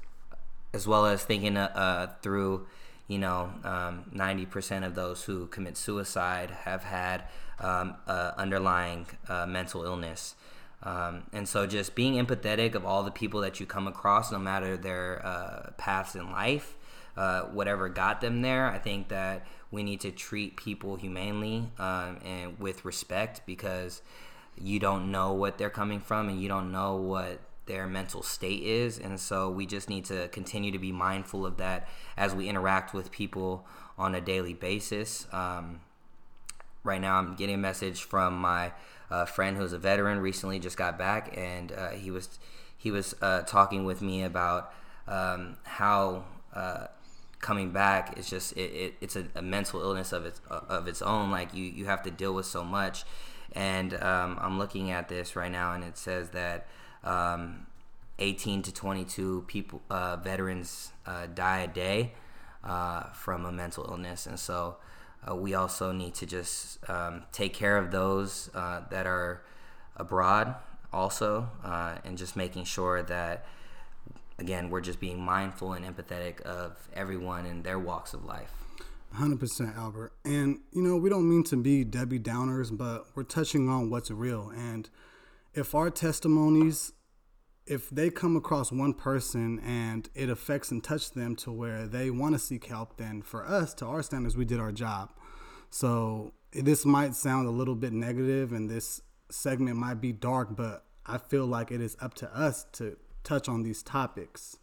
[0.73, 2.67] as well as thinking uh, uh, through
[3.07, 7.23] you know um, 90% of those who commit suicide have had
[7.59, 9.05] um, uh, underlying
[9.47, 10.35] mental illness.
[10.83, 14.37] Um, and so just being empathetic of all the people that you come across no
[14.37, 16.75] matter their uh, paths in life
[17.18, 22.18] uh, whatever got them there i think that we need to treat people humanely um,
[22.24, 24.01] and with respect because
[24.57, 28.61] you don't know what they're coming from and you don't know what their mental state
[28.63, 32.47] is and so we just need to continue to be mindful of that as we
[32.47, 33.66] interact with people
[33.97, 35.26] on a daily basis.
[35.32, 35.80] Um,
[36.86, 38.72] right now i'm getting a message from my
[39.11, 42.39] uh, friend who's a veteran recently just got back and uh, he was
[42.78, 44.72] he was uh, talking with me about
[45.07, 46.88] um, how uh,
[47.39, 51.01] coming back is just it, it, it's a, a mental illness of its of its
[51.01, 53.03] own like you you have to deal with so much.
[53.51, 56.67] And um, i'm looking at this right now and it says that
[57.05, 57.67] um,
[58.19, 62.13] 18 to 22 people uh, veterans uh, die a day
[62.63, 64.25] uh, from a mental illness.
[64.25, 64.77] And so
[65.29, 69.43] uh, we also need to just um, take care of those uh, that are
[69.97, 70.55] abroad
[70.91, 73.45] also uh, and just making sure that
[74.38, 78.51] again we're just being mindful and empathetic of everyone and their walks of life
[79.17, 80.13] 100% Albert.
[80.23, 84.11] And, you know, we don't mean to be Debbie Downers, but we're touching on what's
[84.11, 84.51] real.
[84.55, 84.89] And
[85.53, 86.91] if our testimonies,
[87.65, 92.09] if they come across one person and it affects and touches them to where they
[92.11, 95.11] want to seek help, then for us, to our standards, we did our job.
[95.69, 100.86] So this might sound a little bit negative and this segment might be dark, but
[101.05, 104.57] I feel like it is up to us to touch on these topics.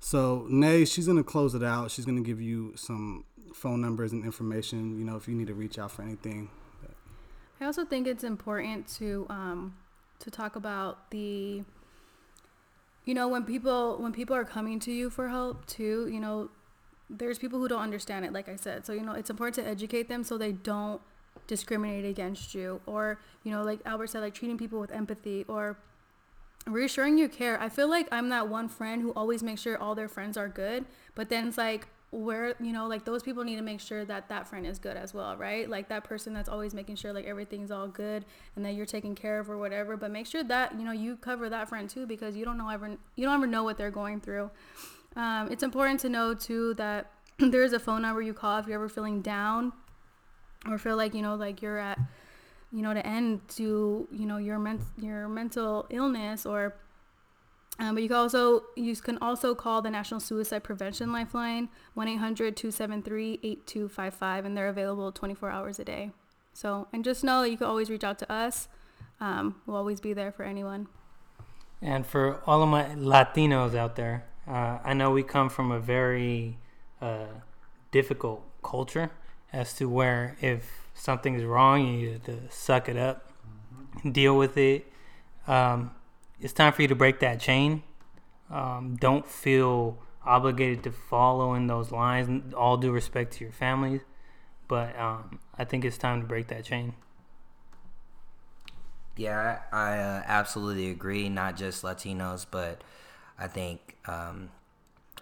[0.00, 1.92] So, Nay, she's going to close it out.
[1.92, 3.24] She's going to give you some
[3.54, 6.50] phone numbers and information, you know, if you need to reach out for anything.
[7.60, 9.76] I also think it's important to um,
[10.18, 11.62] to talk about the
[13.04, 16.48] you know when people when people are coming to you for help too you know
[17.10, 19.68] there's people who don't understand it like i said so you know it's important to
[19.68, 21.00] educate them so they don't
[21.46, 25.76] discriminate against you or you know like albert said like treating people with empathy or
[26.66, 27.60] reassuring you care.
[27.60, 30.48] I feel like i'm that one friend who always makes sure all their friends are
[30.48, 30.84] good
[31.14, 34.28] but then it's like where you know like those people need to make sure that
[34.28, 35.68] that friend is good as well right?
[35.68, 39.14] Like that person that's always making sure like everything's all good and that you're taken
[39.14, 42.06] care of or whatever but make sure that you know you cover that friend too
[42.06, 44.50] because you don't know ever you don't ever know what they're going through.
[45.16, 48.66] Um, it's important to know too that there is a phone number you call if
[48.66, 49.72] you're ever feeling down
[50.68, 51.98] or feel like you know like you're at
[52.72, 56.74] you know the end to you know your men- your mental illness or
[57.78, 64.44] Um, but you can also you can also call the National Suicide Prevention Lifeline 1-800-273-8255
[64.44, 66.10] and they're available 24 hours a day.
[66.52, 68.68] So and just know you can always reach out to us.
[69.20, 70.88] Um, we'll always be there for anyone.
[71.80, 75.80] And for all of my Latinos out there, uh, I know we come from a
[75.80, 76.58] very
[77.00, 77.26] uh,
[77.90, 79.10] difficult culture
[79.52, 83.30] as to where if something's wrong, you need to suck it up,
[84.10, 84.86] deal with it.
[85.46, 85.92] Um,
[86.40, 87.82] it's time for you to break that chain.
[88.50, 92.54] Um, don't feel obligated to follow in those lines.
[92.54, 94.02] All due respect to your families,
[94.68, 96.94] but um, I think it's time to break that chain.
[99.16, 101.28] Yeah, I uh, absolutely agree.
[101.28, 102.82] Not just Latinos, but
[103.38, 104.50] I think um,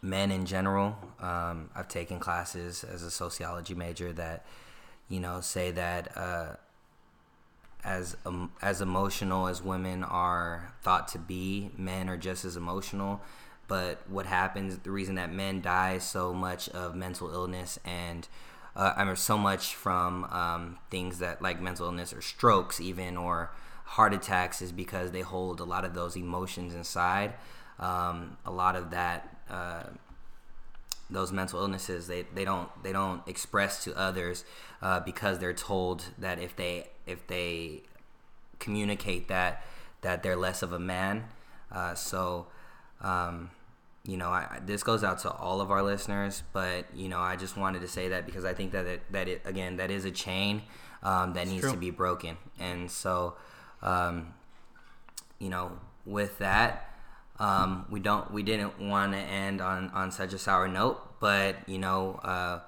[0.03, 0.97] men in general.
[1.21, 4.47] Um, I've taken classes as a sociology major that,
[5.11, 6.57] you know, say that uh,
[7.85, 13.21] as um, as emotional as women are thought to be, men are just as emotional.
[13.69, 14.79] But what happens?
[14.79, 18.27] The reason that men die so much of mental illness and
[18.77, 23.17] uh, I mean, so much from um, things that like mental illness or strokes, even
[23.17, 23.51] or
[23.85, 27.35] heart attacks, is because they hold a lot of those emotions inside.
[27.79, 29.85] Um, a lot of that, uh,
[31.11, 34.45] those mental illnesses, they, they don't they don't express to others
[34.83, 37.83] uh, because they're told that if they if they
[38.59, 39.65] communicate that
[40.03, 41.25] that they're less of a man.
[41.71, 42.47] Uh, so.
[43.01, 43.51] Um,
[44.05, 47.37] you know, I, this goes out to all of our listeners, but you know, I
[47.37, 50.05] just wanted to say that because I think that it, that it again that is
[50.05, 50.63] a chain
[51.03, 51.73] um, that needs true.
[51.73, 53.35] to be broken, and so
[53.83, 54.35] um,
[55.39, 55.73] you know,
[56.07, 56.89] with that,
[57.41, 61.57] um, we don't we didn't want to end on on such a sour note, but
[61.66, 62.61] you know, uh,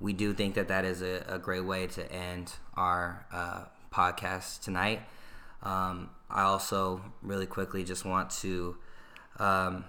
[0.00, 4.62] we do think that that is a, a great way to end our uh, podcast
[4.62, 5.00] tonight.
[5.62, 8.76] Um, I also really quickly just want to.
[9.38, 9.84] Um,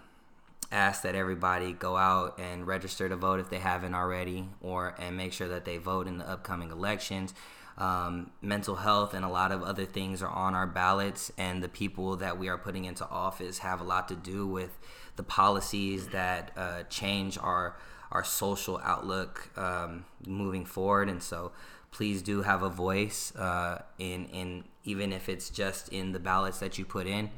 [0.71, 5.17] ask that everybody go out and register to vote if they haven't already, or and
[5.17, 7.33] make sure that they vote in the upcoming elections.
[7.79, 11.69] Um, mental health and a lot of other things are on our ballots, and the
[11.69, 14.77] people that we are putting into office have a lot to do with
[15.15, 17.77] the policies that uh, change our
[18.11, 21.07] our social outlook um, moving forward.
[21.09, 21.51] And so,
[21.91, 26.59] please do have a voice uh, in in even if it's just in the ballots
[26.59, 27.29] that you put in.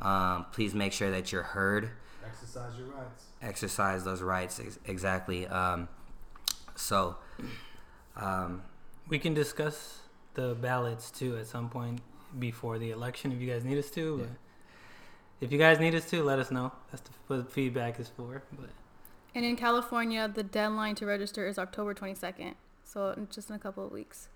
[0.00, 1.90] Um, please make sure that you're heard
[2.24, 3.24] Exercise your rights.
[3.42, 5.46] exercise those rights ex- exactly.
[5.46, 5.88] Um,
[6.76, 7.16] so,
[8.16, 8.62] um,
[9.10, 9.98] We can discuss
[10.34, 12.00] the ballots too at some point
[12.38, 14.18] before the election if you guys need us to.
[14.18, 14.28] But
[15.40, 16.72] if you guys need us to, let us know.
[16.90, 18.42] That's the, what feedback is for.
[18.52, 18.70] But
[19.34, 22.54] And in California, the deadline to register is October 22nd.
[22.84, 24.28] So just in a couple of weeks.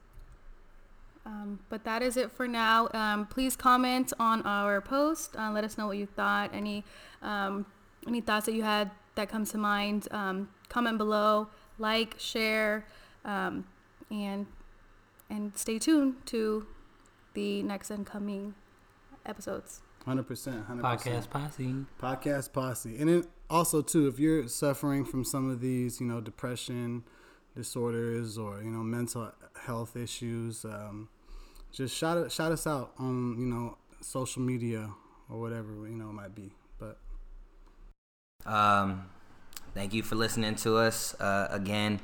[1.26, 2.88] Um, but that is it for now.
[2.92, 5.36] Um, please comment on our post.
[5.36, 6.50] Uh, let us know what you thought.
[6.52, 6.84] Any
[7.22, 7.64] um,
[8.06, 10.08] any thoughts that you had that come to mind.
[10.10, 11.48] Um, comment below.
[11.78, 12.86] Like, share,
[13.24, 13.64] um,
[14.10, 14.46] and
[15.30, 16.66] and stay tuned to
[17.34, 18.54] the next incoming
[19.26, 19.80] episodes.
[20.04, 20.66] Hundred percent.
[20.66, 21.74] Hundred podcast posse.
[22.00, 26.20] Podcast posse, and then also too, if you're suffering from some of these, you know,
[26.20, 27.04] depression
[27.56, 29.32] disorders or you know mental
[29.64, 31.08] health issues, um,
[31.72, 34.90] just shout shout us out on you know social media
[35.30, 36.52] or whatever you know it might be.
[36.78, 36.98] But
[38.44, 39.08] Um,
[39.72, 41.14] thank you for listening to us.
[41.18, 42.00] Uh, again,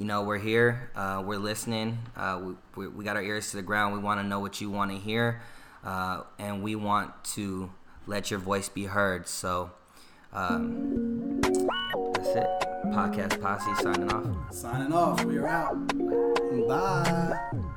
[0.00, 0.90] you know, we're here.
[0.96, 1.98] Uh, we're listening.
[2.16, 3.92] Uh, we, we, got our ears to the ground.
[3.92, 5.42] We want to know what you want to hear.
[5.84, 7.70] Uh, and we want to
[8.06, 9.28] let your voice be heard.
[9.28, 9.72] So
[10.32, 12.46] um, that's it.
[12.86, 14.54] Podcast Posse signing off.
[14.54, 15.76] signing off, we are out.
[16.66, 17.70] Bye.